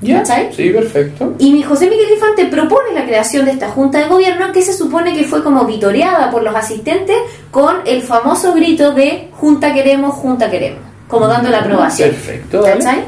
[0.00, 0.18] Ya.
[0.18, 0.52] ¿Cachai?
[0.52, 1.34] Sí, perfecto.
[1.38, 4.72] Y mi José Miguel Infante propone la creación de esta junta de gobierno que se
[4.72, 7.16] supone que fue como vitoreada por los asistentes
[7.50, 12.10] con el famoso grito de junta queremos, junta queremos, como dando la aprobación.
[12.10, 12.84] Perfecto, dale.
[12.84, 13.04] ¿Cachai?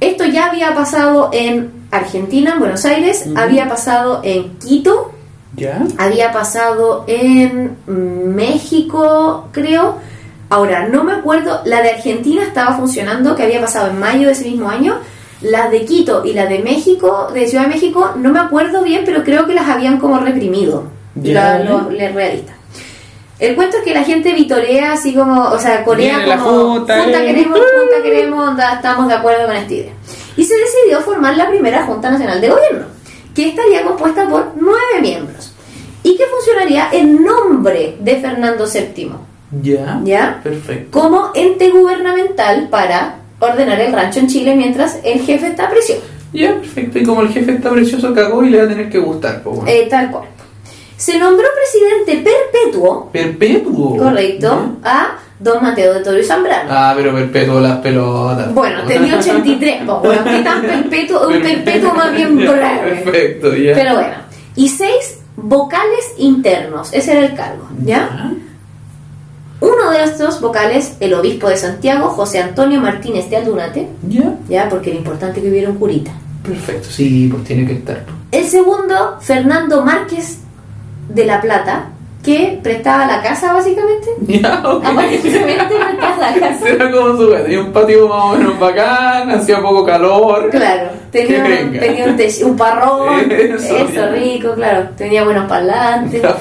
[0.00, 5.12] Esto ya había pasado en Argentina, en Buenos Aires, había pasado en Quito,
[5.58, 5.84] Ya.
[5.98, 9.96] había pasado en México, creo.
[10.50, 14.32] Ahora, no me acuerdo, la de Argentina estaba funcionando, que había pasado en mayo de
[14.32, 14.98] ese mismo año.
[15.40, 19.02] La de Quito y la de México, de Ciudad de México, no me acuerdo bien,
[19.04, 20.84] pero creo que las habían como reprimido,
[21.14, 22.58] los, los realistas.
[23.38, 27.08] El cuento es que la gente vitorea así como, o sea, Corea Viene como junta,
[27.08, 27.24] eh.
[27.24, 29.92] queremos, junta queremos, onda, estamos de acuerdo con esta idea.
[30.36, 32.86] Y se decidió formar la primera Junta Nacional de Gobierno,
[33.34, 35.47] que estaría compuesta por nueve miembros
[36.08, 39.10] y que funcionaría en nombre de Fernando VII
[39.62, 40.00] Ya.
[40.04, 40.40] ¿Ya?
[40.42, 40.98] Perfecto.
[41.00, 45.98] como ente gubernamental para ordenar el rancho en Chile mientras el jefe está prisión.
[46.32, 46.98] Ya, perfecto.
[46.98, 49.50] Y como el jefe está precioso, cagó y le va a tener que gustar, po,
[49.50, 49.68] weón.
[49.68, 50.24] Eh, tal cual.
[50.96, 53.96] Se nombró presidente perpetuo, Perpetuo.
[53.96, 56.68] correcto, a don Mateo de Toro y Zambrano.
[56.72, 58.52] Ah, pero perpetuo las pelotas.
[58.52, 61.28] Bueno, tenía 83, pues, bueno, ¿qué tan perpetuo?
[61.28, 63.02] Un perpetuo más bien breve.
[63.04, 63.74] Perfecto, ya.
[63.74, 64.14] Pero bueno,
[64.56, 68.32] y seis vocales internos, ese era el cargo, ¿ya?
[69.60, 74.34] Uno de estos vocales, el obispo de Santiago, José Antonio Martínez de Aldunate, Ya.
[74.48, 74.68] ¿ya?
[74.68, 76.12] Porque era importante que hubiera un curita.
[76.42, 78.04] Perfecto, sí, pues tiene que estar.
[78.30, 80.38] El segundo, Fernando Márquez
[81.08, 81.90] de la Plata,
[82.28, 84.08] que prestaba la casa básicamente.
[84.28, 84.54] Ya.
[84.56, 86.68] Aparentemente prestaba la casa.
[86.68, 90.50] Era como su tenía un patio más o menos bacán, hacía poco calor.
[90.50, 91.80] Claro, tenía, venga.
[91.80, 94.88] tenía un, te- un parrón, Eso, rico, claro.
[94.96, 96.36] Tenía buenos parlantes, La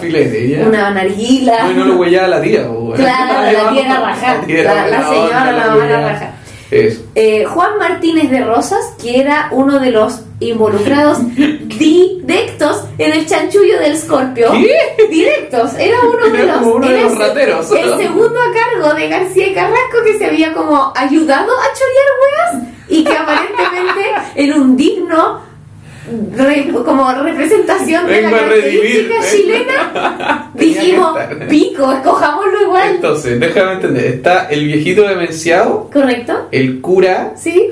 [0.68, 1.64] una narguila.
[1.64, 2.64] No, y no lo huellaba la tía.
[2.96, 4.38] Claro, la tía era rajar.
[4.48, 6.34] La La, la señora la mamá era.
[6.70, 7.02] Eso.
[7.16, 13.80] Eh, Juan Martínez de Rosas, que era uno de los involucrados directos en el chanchullo
[13.80, 14.52] del Scorpio.
[14.52, 15.06] ¿Qué?
[15.10, 17.72] Directos, era uno de los, de rateros.
[17.72, 22.62] El segundo a cargo de García y Carrasco que se había como ayudado a chorear
[22.62, 24.02] weas y que aparentemente
[24.36, 25.42] era un digno
[26.36, 31.18] re- como representación de la característica chilena, dijimos,
[31.50, 32.90] pico, escojámoslo igual.
[32.92, 34.06] Entonces, déjame entender.
[34.06, 36.48] Está el viejito demenciado, ¿Correcto?
[36.52, 37.70] el cura, ¿Sí?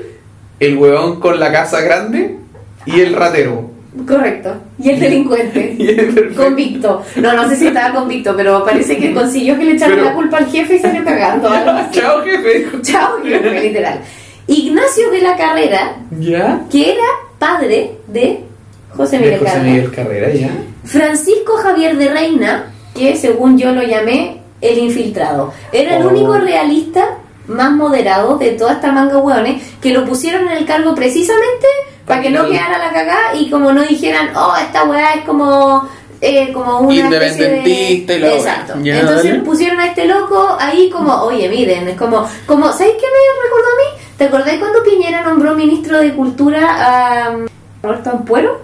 [0.59, 2.39] el huevón con la casa grande
[2.86, 3.71] y el ratero.
[4.07, 4.53] Correcto.
[4.77, 5.75] Y el delincuente.
[5.79, 6.33] Y el.
[6.36, 7.01] Convicto.
[7.15, 10.13] No, no sé si estaba convicto, pero parece que consiguió que le echaran Pero- la
[10.15, 11.49] culpa al jefe y salió cagando.
[11.91, 12.67] Chao, jefe.
[12.81, 14.01] Chao, jefe, literal.
[14.47, 16.61] Ignacio de la Carrera, ¿Ya?
[16.69, 17.03] que era
[17.39, 18.41] padre de
[18.95, 19.71] José De Miguel José Carrera.
[19.73, 20.49] Miguel Carrera, ¿ya?
[20.83, 25.51] Francisco Javier de Reina, que según yo lo llamé el infiltrado.
[25.71, 26.09] Era el Oh.
[26.09, 27.17] único realista
[27.47, 31.67] más moderado de toda esta manga hueones que lo pusieron en el cargo precisamente
[32.05, 35.87] para que no quedara la cagada y como no dijeran, oh, esta weá es como.
[36.21, 37.19] eh, como una especie
[37.49, 38.35] de- Independentista y weá.
[38.35, 38.73] Exacto.
[38.81, 39.43] Ya, Entonces dale.
[39.43, 43.67] pusieron a este loco ahí como, oye, miren, es como, como ¿sabes qué me recordó
[43.67, 44.01] a mí?
[44.17, 47.45] ¿Te acordás cuando Piñera nombró ministro de Cultura a um,
[47.83, 48.61] Roberto Ampuero?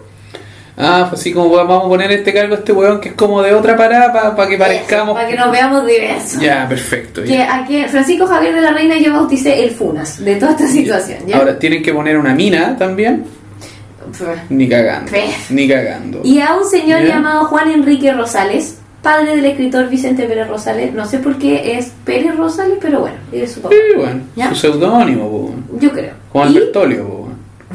[0.82, 3.41] Ah, pues sí, como vamos a poner este cargo a este huevón que es como
[3.41, 5.13] de otra parada para que parezcamos.
[5.15, 6.41] Para que nos veamos diversos.
[6.41, 7.21] Ya, perfecto.
[7.23, 7.55] que ya.
[7.55, 11.19] a que Francisco Javier de la Reina yo bauticé el Funas de toda esta situación.
[11.27, 11.38] ¿ya?
[11.38, 13.25] Ahora tienen que poner una mina también.
[14.49, 15.11] Ni cagando.
[15.49, 16.21] Ni cagando.
[16.23, 17.09] Y a un señor ¿Ya?
[17.15, 20.93] llamado Juan Enrique Rosales, padre del escritor Vicente Pérez Rosales.
[20.93, 23.73] No sé por qué es Pérez Rosales, pero bueno, es su papá.
[23.75, 24.49] Sí, bueno, ¿Ya?
[24.49, 25.55] su seudónimo.
[25.79, 26.13] Yo creo.
[26.34, 27.27] Juan Bertolio.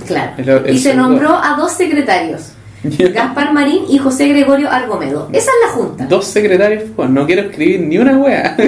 [0.06, 0.32] Claro.
[0.36, 2.52] El- el y se nombró a dos secretarios,
[3.12, 5.28] Gaspar Marín y José Gregorio Argomedo.
[5.32, 6.06] Esa es la junta.
[6.06, 8.56] Dos secretarios, pues no quiero escribir ni una wea.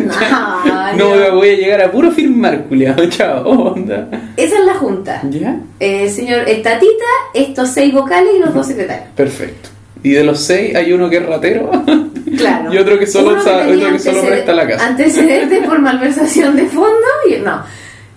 [0.97, 3.07] No, voy a llegar a puro firmar, culiado.
[3.11, 4.09] Chao, onda.
[4.37, 5.21] Esa es la junta.
[5.31, 5.61] ¿Ya?
[5.79, 7.05] El señor el Tatita,
[7.35, 9.09] estos seis vocales y los dos secretarios.
[9.15, 9.69] Perfecto.
[10.03, 11.71] Y de los seis hay uno que es ratero
[12.37, 12.73] Claro.
[12.73, 14.87] y otro que solo, tenía otro que solo presta la casa.
[14.87, 17.63] Antecedentes por malversación de fondo y no.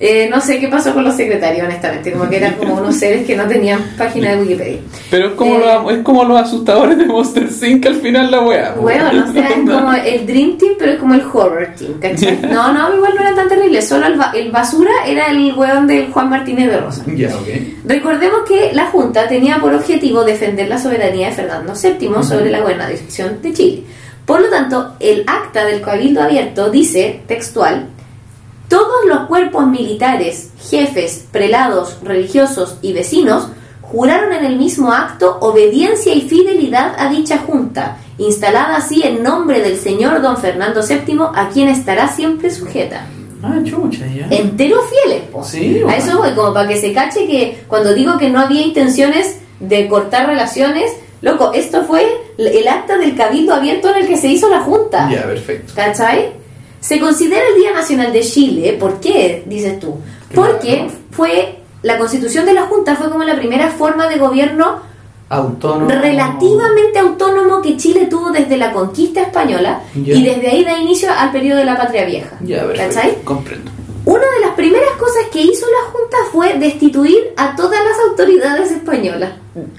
[0.04, 2.12] Eh, no sé qué pasó con los secretarios, honestamente.
[2.12, 4.80] Como que eran como unos seres que no tenían página de Wikipedia.
[5.12, 7.86] Pero es como, Eh, los, es como los asustadores de Monster Inc.
[7.86, 8.72] al final la wea.
[8.82, 12.40] Bueno, o sea, es como el Dream Team, pero es como el Horror Team, ¿cachai?
[12.52, 13.88] No, no, igual no eran tan terribles.
[13.88, 17.04] Solo el, ba- el basura era el weón del Juan Martínez de Rosa.
[17.16, 17.48] Ya, ok.
[17.86, 22.62] Recordemos que la Junta tenía por objetivo defender la soberanía de Fernando VII sobre la
[22.62, 23.84] gobernación de Chile.
[24.26, 27.86] Por lo tanto, el acta del Cabildo Abierto dice, textual,
[28.72, 33.50] todos los cuerpos militares, jefes, prelados, religiosos y vecinos
[33.82, 39.60] juraron en el mismo acto obediencia y fidelidad a dicha junta, instalada así en nombre
[39.60, 43.08] del señor don Fernando VII, a quien estará siempre sujeta.
[43.44, 44.28] Ah, chucha, ya.
[44.30, 45.44] Enteros fieles, po.
[45.44, 48.62] Sí, A eso voy, como para que se cache que cuando digo que no había
[48.62, 52.08] intenciones de cortar relaciones, loco, esto fue
[52.38, 55.10] el acta del cabildo abierto en el que se hizo la junta.
[55.12, 55.74] Ya, perfecto.
[55.76, 56.40] ¿Cachai?
[56.82, 59.44] Se considera el Día Nacional de Chile, ¿por qué?
[59.46, 59.96] Dices tú.
[60.34, 64.82] Porque fue, la constitución de la Junta fue como la primera forma de gobierno
[65.30, 65.90] Autónomo.
[65.90, 71.32] relativamente autónomo que Chile tuvo desde la conquista española y desde ahí da inicio al
[71.32, 72.38] periodo de la Patria Vieja.
[72.42, 72.96] Ya, perfecto.
[72.96, 73.16] ¿Cachai?
[73.24, 73.72] Comprendo.
[74.06, 78.72] Una de las primeras cosas que hizo la Junta fue destituir a todas las autoridades
[78.72, 79.34] españolas.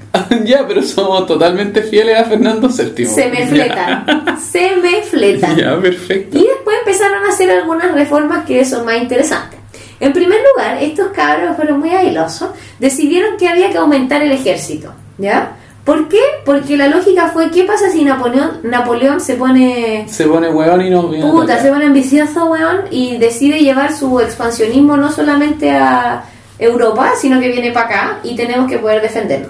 [0.44, 3.06] ya, pero somos totalmente fieles a Fernando VII.
[3.06, 4.38] Se me fletan.
[4.40, 5.56] Se me fletan.
[5.56, 6.38] Ya, perfecto.
[6.38, 9.58] Y después empezaron a hacer algunas reformas que son más interesantes.
[9.98, 14.92] En primer lugar, estos cabros fueron muy ailosos, decidieron que había que aumentar el ejército,
[15.16, 15.56] ¿ya?
[15.84, 16.20] ¿Por qué?
[16.44, 20.90] Porque la lógica fue, ¿qué pasa si Napoleón, Napoleón se pone Se pone hueón y
[20.90, 26.22] viene a puta, se pone ambicioso, weón, y decide llevar su expansionismo no solamente a
[26.58, 29.48] Europa, sino que viene para acá y tenemos que poder defenderlo.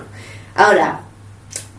[0.54, 1.00] Ahora,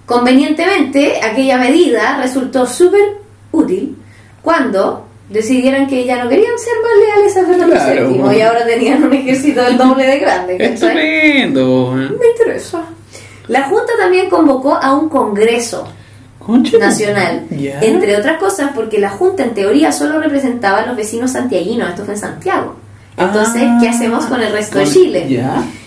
[0.05, 3.17] convenientemente, aquella medida resultó súper
[3.51, 3.97] útil
[4.43, 8.09] cuando decidieron que ya no querían ser más leales a Fernando Claro.
[8.31, 10.57] VII y ahora tenían un ejército del doble de grande.
[10.59, 11.85] Estupendo.
[11.89, 12.17] weón.
[12.19, 12.83] Me interesa.
[13.47, 15.87] La Junta también convocó a un congreso
[16.79, 17.45] nacional.
[17.81, 22.03] Entre otras cosas, porque la Junta en teoría solo representaba a los vecinos santiaguinos, esto
[22.05, 22.75] fue en Santiago.
[23.17, 25.25] Entonces, Ah, ¿qué hacemos con el resto de Chile?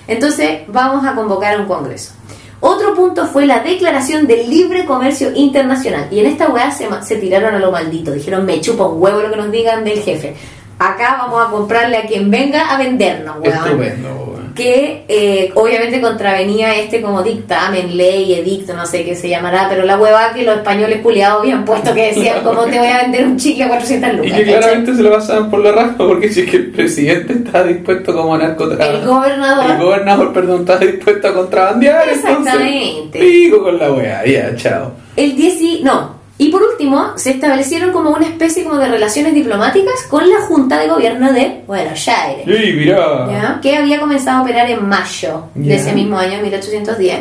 [0.09, 2.13] Entonces, vamos a convocar a un congreso.
[2.61, 6.07] Otro punto fue la declaración del libre comercio internacional.
[6.11, 8.13] Y en esta weá se, se tiraron a lo maldito.
[8.13, 10.35] Dijeron, me chupa un huevo lo que nos digan del jefe.
[10.79, 14.36] Acá vamos a comprarle a quien venga a vendernos, weón Estupendo, weón.
[14.57, 19.85] Que eh, obviamente contravenía este como dictamen, ley, edicto, no sé qué se llamará, pero
[19.85, 23.25] la hueva que los españoles culiados habían puesto que decían como te voy a vender
[23.27, 24.33] un chicle a 400 Y lucas.
[24.33, 24.59] que ¿cachai?
[24.59, 28.13] claramente se lo pasaban por la raja porque si es que el presidente está dispuesto
[28.15, 28.99] como a narcotráfico.
[28.99, 29.71] El gobernador.
[29.71, 32.09] El gobernador, perdón, está dispuesto a contrabandear.
[32.09, 33.19] Exactamente.
[33.19, 34.93] Entonces, pico con la wea, ya, chao.
[35.15, 36.16] El 10 y- no.
[36.39, 40.79] Y por último, se establecieron como una especie como de relaciones diplomáticas con la Junta
[40.79, 42.47] de Gobierno de Buenos Aires.
[42.47, 43.27] ¡Ey, mirá!
[43.31, 43.59] ¿ya?
[43.63, 47.21] que había comenzado a operar en mayo de ese mismo año, 1810.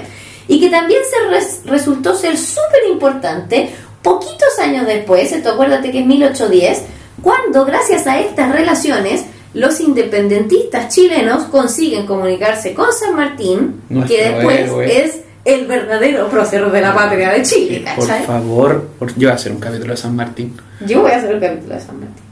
[0.50, 3.70] y que también se res- resultó ser súper importante
[4.02, 6.84] poquitos años después, esto acuérdate que es 1810,
[7.24, 14.24] cuando gracias a estas relaciones los independentistas chilenos consiguen comunicarse con San Martín, Nuestro que
[14.30, 15.04] después héroe.
[15.06, 18.26] es el verdadero prócer de la patria de Chile, Por ¿cachai?
[18.26, 20.58] favor, por- yo voy a hacer un capítulo de San Martín.
[20.86, 22.26] Yo voy a hacer el capítulo de San Martín.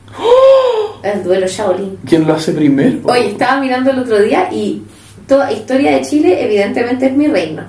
[1.04, 1.98] El duelo Shaolin.
[2.08, 3.00] ¿Quién lo hace primero?
[3.06, 4.84] Oye, estaba mirando el otro día y
[5.28, 7.64] toda historia de Chile evidentemente es mi reino.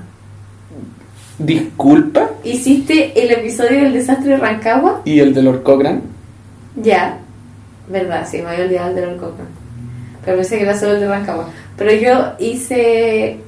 [1.39, 2.31] Disculpa.
[2.45, 5.03] ¿Hiciste el episodio del desastre de Rancagua?
[5.05, 6.01] ¿Y el de Lord Cochrane?
[6.77, 7.19] Ya.
[7.89, 9.51] Verdad, sí, me había olvidado el de Lord Cochrane.
[10.25, 11.49] Pero pensé que era solo el de Rancagua.
[11.77, 13.41] Pero yo hice...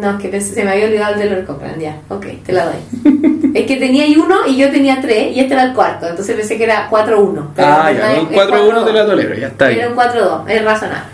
[0.00, 1.96] No, es que pensé- se me había olvidado el de Lord Cochrane, ya.
[2.08, 2.74] Ok, te la doy.
[3.54, 6.06] es que tenía ahí uno y yo tenía tres y este era el cuarto.
[6.08, 7.48] Entonces pensé que era 4-1.
[7.54, 8.92] pero ah, ya, es- un es 4-1 te 4-2.
[8.92, 9.88] la tolero, ya está Era bien.
[9.92, 11.08] un 4-2, es razonable.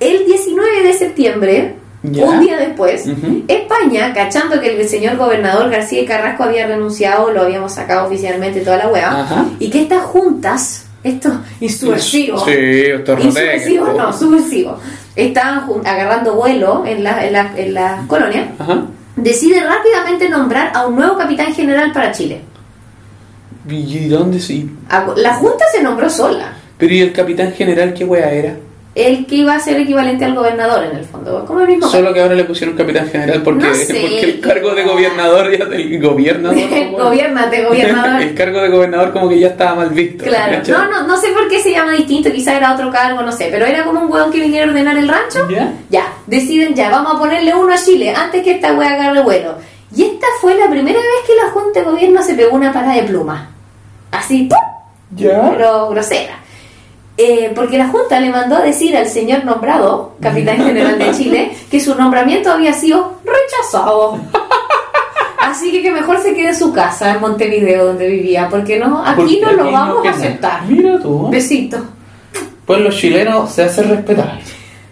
[0.00, 1.74] El 19 de septiembre,
[2.04, 2.24] Ya.
[2.24, 3.04] un día después.
[3.48, 8.76] España, cachando que el señor gobernador García Carrasco había renunciado, lo habíamos sacado oficialmente toda
[8.76, 8.88] la
[9.22, 9.46] Ajá.
[9.58, 14.06] y que estas juntas, estos insursivos, Sí, esto es insursivos roteco.
[14.06, 14.78] no, subversivos,
[15.16, 18.84] estaban agarrando vuelo en la, en la, en la colonia, Ajá.
[19.16, 22.42] decide rápidamente nombrar a un nuevo capitán general para Chile.
[23.68, 24.70] ¿Y dónde sí?
[25.16, 26.52] La junta se nombró sola.
[26.78, 28.56] Pero ¿y el capitán general qué wea era?
[28.94, 32.12] El que iba a ser equivalente al gobernador en el fondo, como el mismo Solo
[32.12, 33.94] que ahora le pusieron capitán general porque, No sé.
[34.00, 36.58] porque el cargo de gobernador ya del gobernador.
[36.98, 38.22] Gobiernate, gobernador.
[38.22, 40.24] el cargo de gobernador como que ya estaba mal visto.
[40.24, 43.30] Claro, no, no, no sé por qué se llama distinto, quizá era otro cargo, no
[43.30, 45.48] sé, pero era como un hueón que viniera a ordenar el rancho.
[45.48, 45.72] ¿Ya?
[45.90, 49.54] Ya, deciden ya, vamos a ponerle uno a Chile antes que esta wea agarre vuelo.
[49.94, 52.94] Y esta fue la primera vez que la Junta de Gobierno se pegó una parada
[52.94, 53.50] de pluma.
[54.10, 54.58] Así, ¡pum!
[55.16, 55.50] ¿Ya?
[55.56, 56.38] pero grosera.
[57.20, 61.50] Eh, porque la Junta le mandó a decir al señor nombrado, capitán general de Chile,
[61.68, 64.18] que su nombramiento había sido rechazado.
[65.40, 69.04] Así que que mejor se quede en su casa, en Montevideo, donde vivía, porque no,
[69.04, 70.64] aquí Porque no lo vamos a aceptar.
[70.66, 71.28] Mira tú.
[71.28, 71.78] Besito.
[72.64, 74.38] Pues los chilenos se hacen respetar.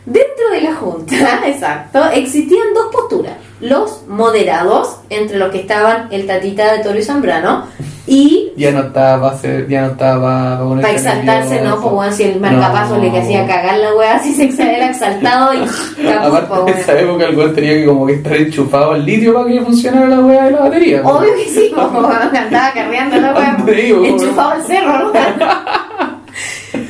[0.05, 3.35] Dentro de la Junta, exacto, existían dos posturas.
[3.61, 7.65] Los moderados, entre los que estaban el tatita de Toro y Zambrano,
[8.07, 9.39] y Ya no estaba
[9.69, 11.81] ya no estaba para exaltarse, ¿no?
[11.81, 13.03] Pues bueno, si el marcapaso No.
[13.03, 15.59] le que hacía cagar la weá, si se era exaltado y
[16.09, 16.79] Aparte en bueno.
[16.79, 20.09] esa época el weón tenía que como que estar enchufado al litio para que funcionara
[20.09, 21.03] la weá de la batería.
[21.05, 23.57] Obvio que sí, pues, andaba carreando la weá,
[24.09, 25.13] enchufado al cerro, ¿no?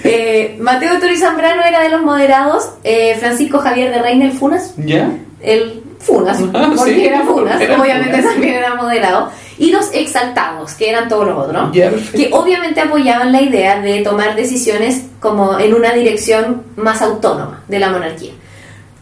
[0.04, 4.74] Eh, Mateo y Zambrano era de los moderados, eh, Francisco Javier de Reina el Funas,
[4.76, 5.10] ¿Ya?
[5.40, 8.24] el Funas, Ah, porque sí, era Funas, obviamente Funas.
[8.32, 12.16] también era moderado, y los exaltados, que eran todos los otros, perfecto.
[12.18, 17.78] que obviamente apoyaban la idea de tomar decisiones como en una dirección más autónoma de
[17.78, 18.32] la monarquía.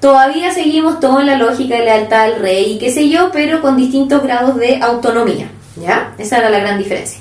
[0.00, 3.61] Todavía seguimos todo en la lógica de lealtad al rey y qué sé yo, pero
[3.62, 6.12] con distintos grados de autonomía, ¿ya?
[6.18, 7.18] Esa era la gran diferencia.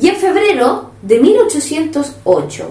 [0.00, 2.70] Y en febrero de 1808,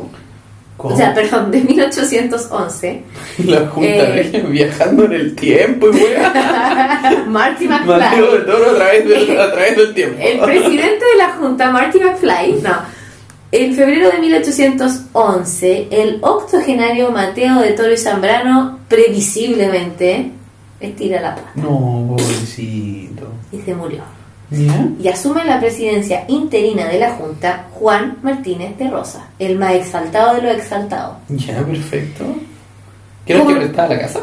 [0.82, 0.96] ¿Cómo?
[0.96, 3.04] o sea, perdón, de 1811,
[3.46, 4.46] La junta Eh.
[4.50, 7.24] viajando en el tiempo y weá.
[7.28, 10.18] Marty Mateo de McFly, Toro a través, a través del tiempo.
[10.20, 13.02] el presidente de la Junta, Marty McFly, no,
[13.52, 20.32] en febrero de 1811, el octogenario Mateo de Toro y Zambrano, previsiblemente,
[20.80, 23.28] estira la pata No, pobrecito.
[23.52, 24.02] y se murió.
[24.52, 30.36] Y asume la presidencia interina de la Junta Juan Martínez de Rosa, el más exaltado
[30.36, 31.16] de los exaltados.
[31.30, 32.26] Ya, perfecto.
[33.26, 34.20] ¿Quién que prestaba la casa?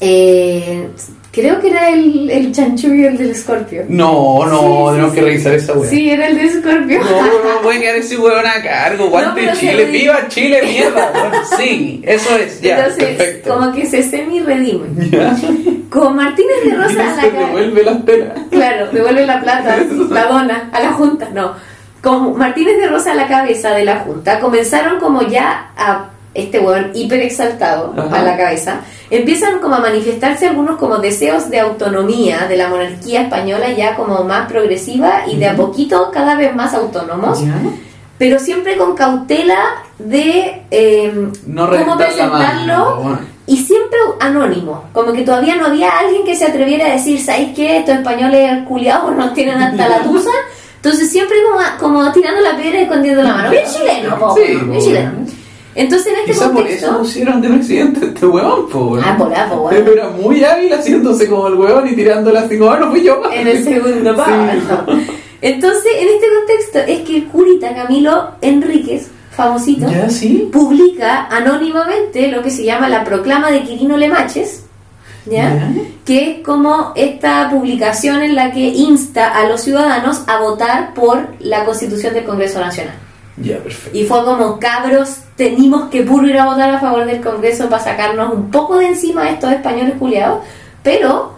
[0.00, 0.88] Eh,
[1.34, 3.84] creo que era el, el chanchullo, el del escorpio.
[3.88, 5.14] No, no, Sí, tenemos sí.
[5.16, 5.90] que revisar esa weá.
[5.90, 7.00] Sí, era el de escorpio.
[7.00, 7.20] No,
[7.54, 9.08] no puede quedar ese weón a cargo.
[9.08, 11.12] Guante Chile, viva Chile, mierda.
[11.56, 13.54] Sí, eso es, ya, Entonces, perfecto.
[13.54, 14.86] como que se semi-redime.
[15.90, 18.38] Con Martínez de Rosa a la devuelve las telas.
[18.50, 19.76] Claro, devuelve la plata,
[20.10, 21.28] la dona a la Junta.
[21.32, 21.52] No.
[22.02, 26.58] Con Martínez de Rosa a la cabeza de la Junta, comenzaron como ya a este
[26.58, 28.20] hueón hiper exaltado Ajá.
[28.20, 28.80] a la cabeza,
[29.10, 34.24] empiezan como a manifestarse algunos como deseos de autonomía de la monarquía española ya como
[34.24, 37.54] más progresiva y de a poquito cada vez más autónomos, Ya.
[38.18, 39.58] pero siempre con cautela
[39.98, 46.24] de eh, No cómo presentarlo mano, y siempre anónimo, como que todavía no había alguien
[46.24, 47.78] que se atreviera a decir, ¿sabéis qué?
[47.78, 50.30] Estos españoles culiados nos tienen hasta la tusa.
[50.76, 53.50] Entonces siempre como, como tirando la piedra y escondiendo la mano.
[53.50, 55.12] Bien chileno, po, Sí, bien chileno.
[55.74, 56.98] Entonces en este Quizás por eso contexto...
[56.98, 58.98] pusieron de presidente este weón, po.
[59.04, 59.66] Ah, por ahí, po.
[59.70, 63.02] Pero Era muy hábil haciéndose como el weón y tirándola así como, ah, no fui
[63.02, 63.20] yo.
[63.32, 64.20] En el segundo Sí.
[64.20, 64.92] párrafo.
[65.40, 70.48] Entonces, en este contexto es que el curita Camilo Enríquez, famosito, Ya, sí.
[70.52, 74.64] publica anónimamente lo que se llama la proclama de Quirino Lemaches,
[75.26, 75.70] ¿ya?
[76.06, 81.26] Que es como esta publicación en la que insta a los ciudadanos a votar por
[81.40, 82.94] la constitución del Congreso Nacional.
[83.36, 83.98] Ya, perfecto.
[83.98, 88.32] Y fue como, cabros, tenemos que ir a votar a favor del Congreso para sacarnos
[88.32, 90.44] un poco de encima de estos españoles culiados,
[90.82, 91.34] pero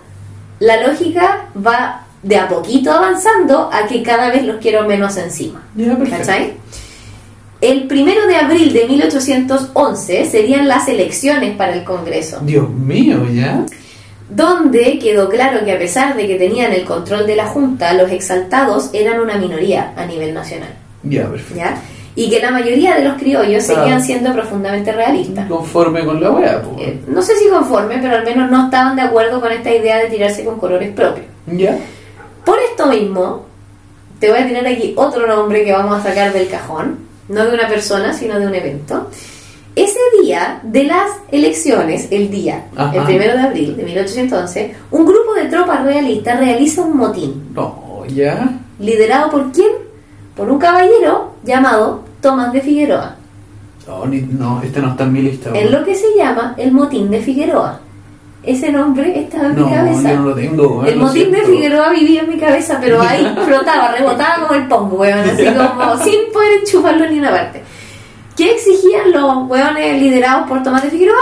[0.59, 5.63] la lógica va de a poquito avanzando a que cada vez los quiero menos encima.
[5.75, 5.97] Ya.
[6.11, 6.55] ¿Cachai?
[7.61, 13.65] El primero de abril de 1811 serían las elecciones para el Congreso, Dios mío, ya.
[14.29, 18.11] donde quedó claro que a pesar de que tenían el control de la Junta, los
[18.11, 20.86] exaltados eran una minoría a nivel nacional.
[21.09, 21.57] Ya, perfecto.
[21.57, 21.81] ¿ya?
[22.15, 23.81] Y que la mayoría de los criollos Claro.
[23.83, 25.47] seguían siendo profundamente realistas.
[25.49, 26.77] Conforme con la wea, po.
[26.81, 29.99] Eh, no sé si conforme, pero al menos no estaban de acuerdo con esta idea
[29.99, 31.27] de tirarse con colores propios.
[31.47, 31.77] Ya.
[32.45, 33.45] Por esto mismo,
[34.19, 37.53] te voy a tener aquí otro nombre que vamos a sacar del cajón, no de
[37.55, 39.11] una persona, sino de un evento.
[39.75, 42.97] Ese día de las elecciones, el día, Ajá.
[42.97, 48.05] el primero de abril de 1811, un grupo de tropas realistas realiza un motín, No,
[48.09, 48.49] ya.
[48.79, 49.69] liderado por quién?
[50.37, 53.17] Por un caballero llamado Tomás de Figueroa,
[53.87, 55.49] No, ni- no, este no está en mi lista.
[55.51, 55.73] en weón.
[55.73, 57.81] lo que se llama el motín de Figueroa.
[58.43, 60.11] Ese nombre estaba en No, mi cabeza.
[60.13, 61.43] yo no lo tengo, El lo motín de.
[61.43, 65.97] Figueroa vivía en mi cabeza, pero ahí flotaba, rebotaba como el pongo, weón, así como
[66.05, 67.63] sin poder enchufarlo ni una parte.
[68.37, 71.17] ¿Qué exigían los weones liderados por Tomás de Figueroa?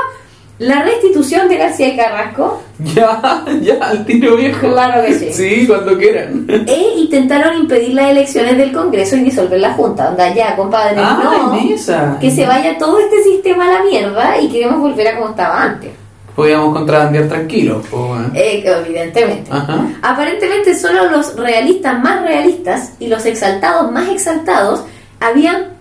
[0.58, 2.62] La restitución de García y Carrasco
[2.94, 4.68] Ya, ya, al tiro viejo.
[4.72, 5.32] Claro que sí.
[5.32, 6.46] Sí, cuando quieran.
[6.48, 10.10] e intentaron impedir las elecciones del Congreso y disolver la Junta.
[10.10, 12.18] Onda, ya, compadre, Ah, no, esa.
[12.20, 15.62] que se vaya todo este sistema a la mierda y queremos volver a como estaba
[15.62, 15.90] antes.
[16.36, 18.32] Podíamos contrabandear tranquilos, weón.
[18.34, 19.50] Eh, evidentemente.
[19.52, 19.86] Ajá.
[20.02, 24.84] Aparentemente solo los realistas más realistas y los exaltados más exaltados
[25.20, 25.73] habían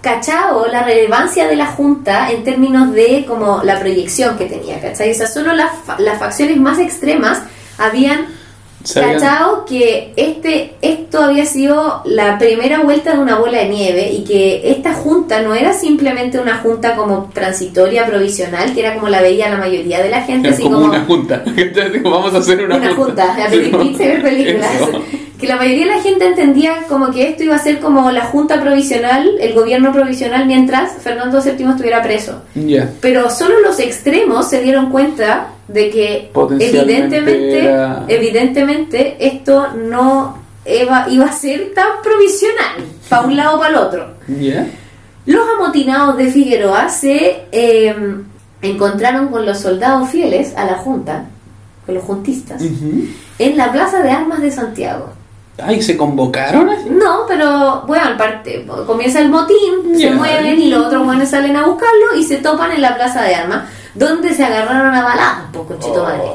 [0.00, 5.10] cachado la relevancia de la Junta en términos de como la proyección que tenía, ¿cachai?
[5.10, 7.42] O sea, solo las, las facciones más extremas
[7.78, 8.26] habían
[8.94, 14.24] cachado que este esto había sido la primera vuelta de una bola de nieve y
[14.24, 19.20] que esta junta no era simplemente una junta como transitoria, provisional, que era como la
[19.20, 21.42] veía la mayoría de la gente, así como, como una junta.
[21.56, 26.02] Entonces vamos a hacer una, una junta, a pedir Sí, Que la mayoría de la
[26.02, 30.46] gente entendía como que esto iba a ser como la junta provisional, el gobierno provisional,
[30.46, 32.42] mientras Fernando VII estuviera preso.
[33.00, 36.30] Pero solo los extremos se dieron cuenta de que
[36.80, 43.58] evidentemente, era- evidentemente esto no iba, iba a ser tan provisional, para un lado o
[43.60, 44.06] para el otro.
[45.26, 47.94] Los amotinados de Figueroa se eh,
[48.62, 51.24] encontraron con los soldados fieles a la Junta,
[51.86, 52.60] con los juntistas,
[53.38, 55.10] en la Plaza de Armas de Santiago.
[55.62, 56.70] Ay, ¿se convocaron?
[56.90, 61.66] No, pero bueno, aparte, comienza el motín, se mueven y los otros buenos salen a
[61.66, 65.66] buscarlo y se topan en la Plaza de Armas, donde se agarraron a balazos, pues,
[65.66, 66.30] conchito madre.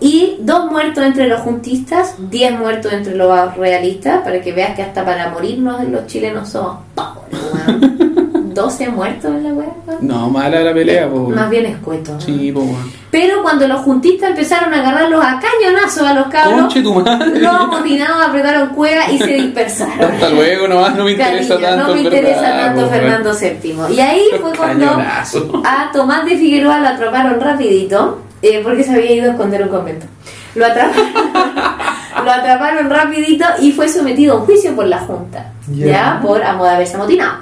[0.00, 4.82] Y dos muertos entre los juntistas, diez muertos entre los realistas, para que veas que
[4.82, 8.00] hasta para morirnos los chilenos somos weón.
[8.54, 9.68] 12 muertos en la weá.
[10.00, 11.28] No, mala la pelea, po.
[11.30, 12.12] Más bien escueto.
[12.14, 12.20] ¿no?
[12.20, 12.66] Sí, po.
[13.10, 17.40] Pero cuando los juntistas empezaron a agarrarlos a cañonazos a los cabros, Conche tu madre.
[17.40, 20.12] los amotinados apretaron cueva y se dispersaron.
[20.12, 21.88] Hasta luego, nomás no me interesa Cariño, tanto.
[21.88, 22.88] no me interesa verdad, tanto po.
[22.90, 23.94] Fernando VII.
[23.96, 25.62] Y ahí fue cuando Cañonazo.
[25.64, 29.68] a Tomás de Figueroa lo atraparon rapidito, eh, porque se había ido a esconder un
[29.68, 30.06] convento.
[30.54, 31.04] Lo atraparon,
[32.24, 35.86] lo atraparon rapidito y fue sometido a un juicio por la Junta, Ya.
[35.86, 37.34] ya, por amo de haberse amotinado,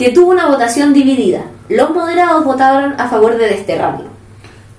[0.00, 1.42] que tuvo una votación dividida.
[1.68, 4.06] Los moderados votaron a favor de desterrarlo.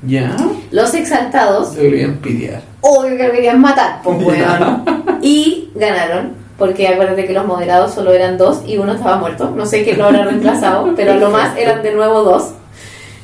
[0.06, 0.36] Ya.
[0.72, 2.62] Los exaltados Deberían pitear.
[2.82, 4.84] obvio que lo querían matar, pues weón.
[5.22, 9.52] Y ganaron, porque acuérdate que los moderados solo eran dos y uno estaba muerto.
[9.56, 12.54] No sé quién lo habrá reemplazado, pero lo más eran de nuevo dos.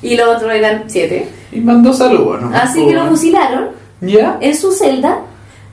[0.04, 1.28] Y los otros eran siete.
[1.52, 2.56] Y mandó saludos, ¿no?
[2.56, 3.70] Así que lo fusilaron
[4.02, 4.38] ¿Ya?
[4.40, 5.22] en su celda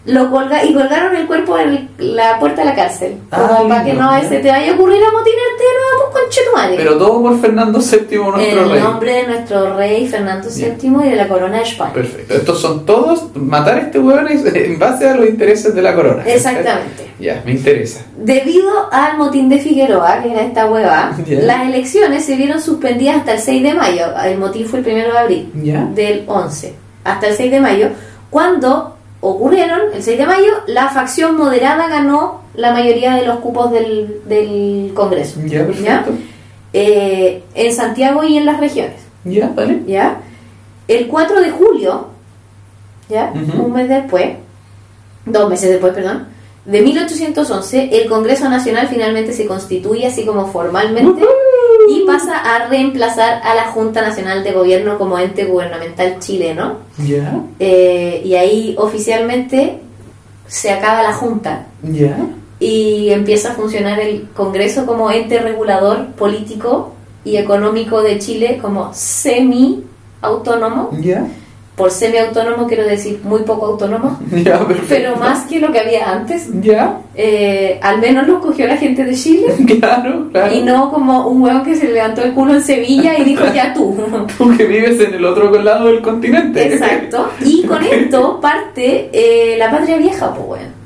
[0.07, 3.19] lo colga y colgaron el cuerpo en el- la puerta de la cárcel.
[3.31, 6.25] Como Ay, para que no se te vaya a ocurrir amotinarte de nuevo, pues.
[6.77, 8.81] Pero todo por Fernando VII, nuestro el rey.
[8.81, 10.77] nombre de nuestro rey Fernando Bien.
[10.81, 11.93] VII y de la corona de España.
[11.93, 12.35] Perfecto.
[12.35, 16.23] Estos son todos, matar a este hueón en base a los intereses de la corona.
[16.27, 17.11] Exactamente.
[17.17, 18.05] Ya, me interesa.
[18.17, 23.35] Debido al motín de Figueroa, que era esta hueva, las elecciones se vieron suspendidas hasta
[23.35, 24.07] el 6 de mayo.
[24.25, 25.85] El motín fue el 1 de abril Ya.
[25.95, 26.75] del 11.
[27.05, 27.89] Hasta el 6 de mayo,
[28.31, 28.94] cuando
[29.25, 34.21] ocurrieron, el 6 de mayo, la facción moderada ganó la mayoría de los cupos del,
[34.27, 35.41] del Congreso.
[35.45, 36.13] Ya, perfecto.
[36.73, 39.01] Eh, en Santiago y en las regiones.
[39.25, 39.83] Ya, vale.
[39.87, 40.21] ¿ya?
[40.87, 42.09] El 4 de julio,
[43.09, 43.33] ¿ya?
[43.59, 44.37] Un mes después,
[45.25, 46.27] dos meses después, perdón,
[46.67, 51.25] de 1811, el Congreso Nacional finalmente se constituye así como formalmente
[51.89, 56.79] y pasa a reemplazar a la Junta Nacional de Gobierno como ente gubernamental chileno.
[56.99, 59.81] Ya, Eh, y ahí oficialmente
[60.47, 62.17] se acaba la Junta ya,
[62.61, 66.93] y empieza a funcionar el Congreso como ente regulador político
[67.25, 70.91] y económico de Chile como semi-autónomo.
[71.01, 71.27] ya,
[71.77, 74.21] Por semi-autónomo quiero decir muy poco autónomo,
[74.89, 76.49] pero más que lo que había antes.
[76.63, 79.47] Ya, Eh, al menos lo cogió la gente de Chile
[79.81, 80.55] claro, claro.
[80.55, 83.75] y no como un huevo que se levantó el culo en Sevilla y dijo ya
[83.75, 83.97] tú.
[84.39, 86.75] Tú que vives en el otro lado del continente.
[86.75, 87.29] Exacto.
[87.45, 90.85] Y con esto parte eh, la patria vieja, pues weón.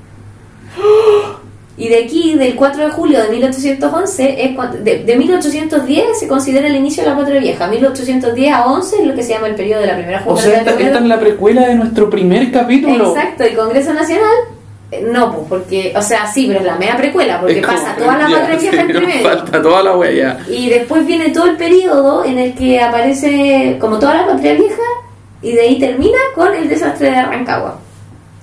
[1.79, 6.27] Y de aquí, del 4 de julio de 1811, es cuando- de, de 1810 se
[6.27, 7.69] considera el inicio de la patria vieja.
[7.69, 10.43] 1810 a 11 es lo que se llama el periodo de la primera O Junta
[10.43, 13.11] sea, Nacional esta, esta es la precuela de nuestro primer capítulo.
[13.17, 14.35] Exacto, y Congreso Nacional,
[14.91, 17.95] eh, no, pues porque, o sea, sí, pero es la media precuela, porque como- pasa
[17.97, 19.29] toda la ya, patria vieja sí, en primero.
[19.29, 20.39] Falta toda la huella.
[20.51, 24.83] Y después viene todo el periodo en el que aparece como toda la patria vieja
[25.43, 27.79] y de ahí termina con el desastre de Rancagua,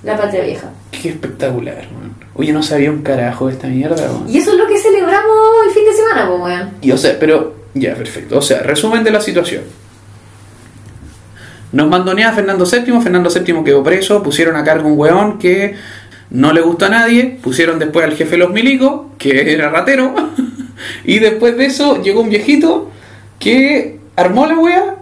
[0.04, 0.70] la patria vieja.
[0.90, 2.25] Qué espectacular, weón.
[2.38, 4.28] Oye, no sabía un carajo de esta mierda, weón.
[4.28, 6.70] Y eso es lo que celebramos el fin de semana, pues, weón.
[6.82, 8.38] Y o sea, pero ya, perfecto.
[8.38, 9.62] O sea, resumen de la situación.
[11.72, 15.74] Nos mandonea Fernando VII, Fernando VII quedó preso, pusieron a cargo un weón que
[16.30, 20.14] no le gustó a nadie, pusieron después al jefe de los milicos, que era ratero,
[21.04, 22.90] y después de eso llegó un viejito
[23.38, 24.94] que armó la wea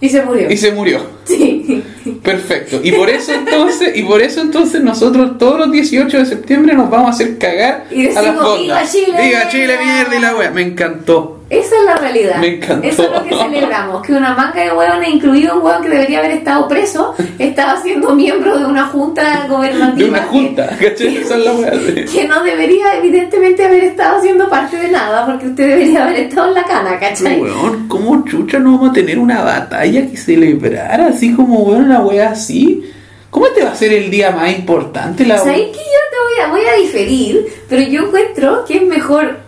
[0.00, 0.50] Y se murió.
[0.50, 1.00] y se murió.
[1.24, 1.82] Sí.
[2.24, 2.80] Perfecto.
[2.82, 6.88] Y por eso entonces, y por eso entonces nosotros todos los 18 de septiembre nos
[6.90, 8.60] vamos a hacer cagar Y a la decimos, fonda.
[8.80, 9.22] "Viva Chile".
[9.28, 10.50] Viva Chile, mierda y la wea.
[10.50, 11.43] Me encantó.
[11.58, 12.36] Esa es la realidad.
[12.38, 12.86] Me encantó.
[12.86, 14.06] Eso es lo que celebramos.
[14.06, 18.14] Que una manga de hueones, incluido un hueón que debería haber estado preso, estaba siendo
[18.14, 19.96] miembro de una junta gobernativa.
[19.96, 21.16] De una junta, ¿cachai?
[21.16, 21.70] Esa es la wea.
[21.70, 26.16] Que, que no debería, evidentemente, haber estado siendo parte de nada, porque usted debería haber
[26.20, 27.40] estado en la cana, ¿cachai?
[27.40, 31.00] Weón, ¿cómo chucha no vamos a tener una batalla que celebrar?
[31.00, 32.90] Así como, weón, una wea así.
[33.34, 36.44] ¿Cómo te va a ser el día más importante la ¿Sabéis que yo te voy
[36.44, 37.44] a, voy a diferir?
[37.68, 39.38] Pero yo encuentro que es mejor,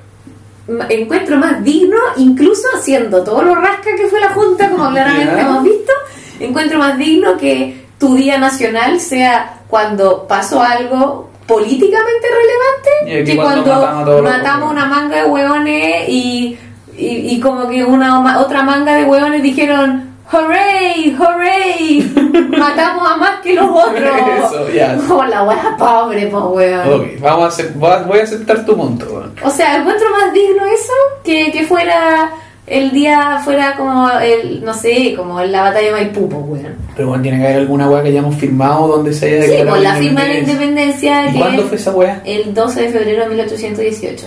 [0.89, 5.63] encuentro más digno, incluso haciendo todo lo rasca que fue la Junta, como claramente hemos
[5.63, 5.93] visto,
[6.41, 13.65] encuentro más digno que tu día nacional sea cuando pasó algo políticamente relevante que cuando
[13.65, 16.59] cuando matamos matamos una manga de hueones y,
[16.99, 21.15] y, y como que una otra manga de hueones dijeron ¡Hooray!
[21.17, 22.13] ¡Hooray!
[22.59, 24.11] Matamos a más que los otros.
[24.45, 24.99] Eso, ya.
[25.29, 26.93] La wea pobre, pues weón.
[27.01, 29.35] Ok, vamos a hacer, voy a- aceptar tu punto, weón.
[29.45, 30.93] O sea, encuentro más digno eso
[31.25, 32.31] que, que fuera
[32.67, 36.75] el día, fuera como el, no sé, como la batalla de Maipú, pues weón.
[36.97, 39.83] Pero bueno, tiene que haber alguna weá que hayamos firmado donde se haya Sí, declarado
[39.83, 41.11] la firma de la independencia.
[41.23, 42.23] independencia ¿Y que cuándo fue esa weá?
[42.25, 44.27] el 12 de febrero de 1818.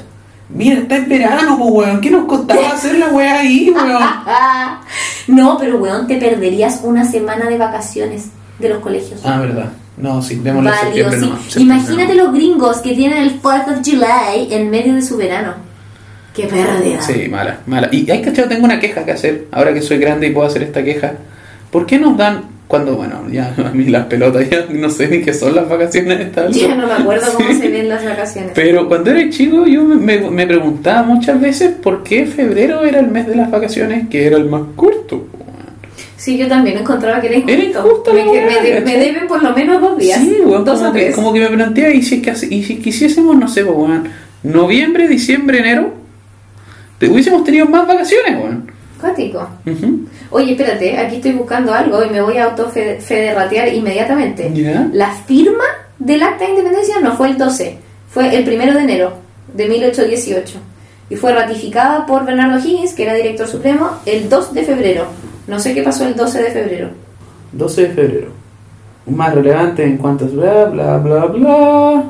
[0.50, 2.02] Mira, está en verano, pues weón.
[2.02, 4.04] ¿Qué nos costaba hacer la weá ahí, weón?
[5.28, 9.22] no, pero weón, te perderías una semana de vacaciones de los colegios.
[9.24, 9.72] Ah, verdad.
[9.98, 11.26] No, sí, démosle Válido, septiembre sí.
[11.26, 11.42] nomás.
[11.44, 15.54] septiembre Imagínate los gringos que tienen el 4th of July en medio de su verano.
[16.34, 17.02] Qué pérdida.
[17.02, 17.90] Sí, mala, mala.
[17.92, 19.48] Y hay cachado, tengo una queja que hacer.
[19.52, 21.14] Ahora que soy grande y puedo hacer esta queja.
[21.70, 25.22] ¿Por qué nos dan, cuando, bueno, ya a mí las pelotas ya no sé ni
[25.22, 27.56] qué son las vacaciones de esta Ya no me acuerdo cómo Sí.
[27.60, 28.52] se ven las vacaciones.
[28.56, 33.00] Pero cuando era chico yo me, me- me preguntaba muchas veces por qué febrero era
[33.00, 35.28] el mes de las vacaciones, que era el más corto.
[36.16, 37.54] Sí, yo también encontraba que era injusto.
[37.54, 40.20] Era injusto me, me me deben por lo menos dos días.
[40.20, 41.16] Sí, weón, dos como, o que, tres.
[41.16, 44.10] como que me plantea, y si, es que y si quisiésemos, no sé, weón,
[44.44, 45.94] noviembre, diciembre, enero,
[47.00, 48.70] te hubiésemos tenido más vacaciones, weón.
[49.00, 49.48] Cuático.
[50.32, 54.52] Oye, espérate, aquí estoy buscando algo y me voy a autofederratear inmediatamente.
[54.54, 54.90] Ya.
[54.92, 55.64] La firma
[55.98, 57.78] del acta de independencia no fue el 12,
[58.10, 59.14] fue el primero de enero
[59.54, 60.60] de 1818
[61.10, 65.06] y fue ratificada por Bernardo Higgins, que era director supremo, el 2 de febrero.
[65.48, 66.90] No sé qué pasó el 12 de febrero.
[67.54, 68.32] 12 de febrero.
[69.08, 72.04] Más relevante en cuanto a bla, bla, bla, bla.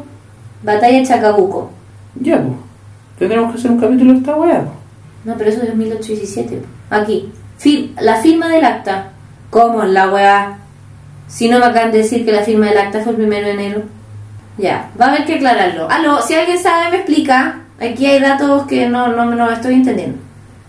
[0.64, 1.72] Batalla de Chacabuco.
[2.20, 2.58] Ya, pues.
[3.18, 4.66] Tendremos que hacer un capítulo de esta weá.
[5.24, 6.62] No, pero eso es 1817.
[6.90, 7.32] Aquí.
[7.60, 9.10] Fir- la firma del acta.
[9.50, 10.58] ¿Cómo en la weá?
[11.28, 13.54] Si no me acaban de decir que la firma del acta fue el primero de
[13.54, 13.82] enero.
[14.58, 15.90] Ya, va a haber que aclararlo.
[15.90, 17.60] Aló, si alguien sabe me explica.
[17.80, 20.18] Aquí hay datos que no, no, no estoy entendiendo.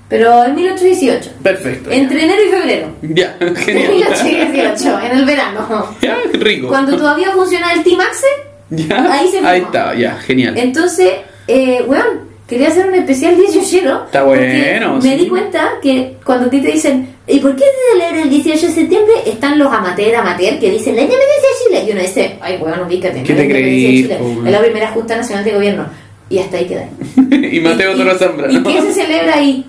[0.09, 1.31] Pero en 1818.
[1.43, 1.91] Perfecto.
[1.91, 2.89] Entre enero y febrero.
[3.03, 3.93] Ya, genial.
[3.93, 5.87] 1818, en el verano.
[6.01, 6.69] Ya, rico.
[6.69, 8.27] Cuando todavía funciona el Timaxe.
[8.73, 9.49] Ya, ahí se firmó.
[9.49, 10.57] ahí está, ya, genial.
[10.57, 11.11] Entonces,
[11.49, 15.15] eh, weón, quería hacer un especial 18 Está bueno, Me sí.
[15.15, 18.67] di cuenta que cuando a ti te dicen, ¿y por qué se celebra el 18
[18.67, 19.15] de septiembre?
[19.25, 21.85] Están los amateur, amateur que dicen la independencia de Chile.
[21.87, 23.23] Y uno dice, ay, weón, ubícate.
[23.23, 24.11] ¿Qué te creí?
[24.11, 25.87] Es la primera Junta Nacional de Gobierno.
[26.29, 26.89] Y hasta ahí queda.
[27.31, 28.53] y Mateo ¿Y- Toro y- Zambra.
[28.53, 29.65] ¿Y qué se celebra ahí?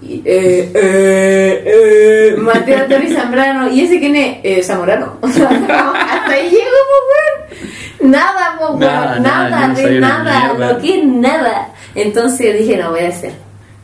[0.02, 4.38] y, eh, eh, eh, Mateo Antonio Zambrano, ¿y ese quién es?
[4.42, 5.18] Eh, Zamorano.
[5.22, 7.60] hasta ahí llego, pues,
[8.00, 8.10] weón.
[8.10, 11.68] Nada, pues, weón, Nada, nada, nada, no de nada, lo que es nada.
[11.94, 13.32] Entonces dije, no, voy a hacer.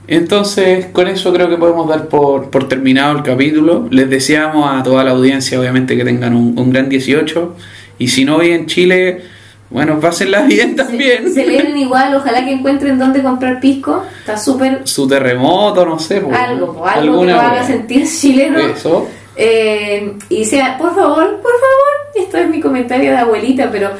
[0.08, 3.88] Entonces, con eso creo que podemos dar por, por terminado el capítulo.
[3.90, 7.56] Les deseamos a toda la audiencia, obviamente, que tengan un, un gran 18.
[7.98, 9.22] Y si no hoy en Chile,
[9.68, 11.32] bueno, pásenla bien también.
[11.32, 14.04] Se leen igual, ojalá que encuentren dónde comprar pisco.
[14.20, 16.20] Está súper Su terremoto, no sé.
[16.20, 18.60] pues, algo, po, algo que lo haga sentir chileno.
[18.60, 19.08] Eso.
[19.34, 23.90] Eh, y sea, por favor, por favor, esto es mi comentario de abuelita, pero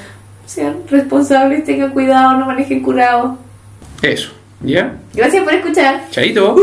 [0.47, 3.39] sean responsables, tengan cuidado, no manejen curado.
[4.03, 4.31] Eso.
[4.63, 4.97] ¿Ya?
[5.15, 6.11] Gracias por escuchar.
[6.11, 6.57] Chaito.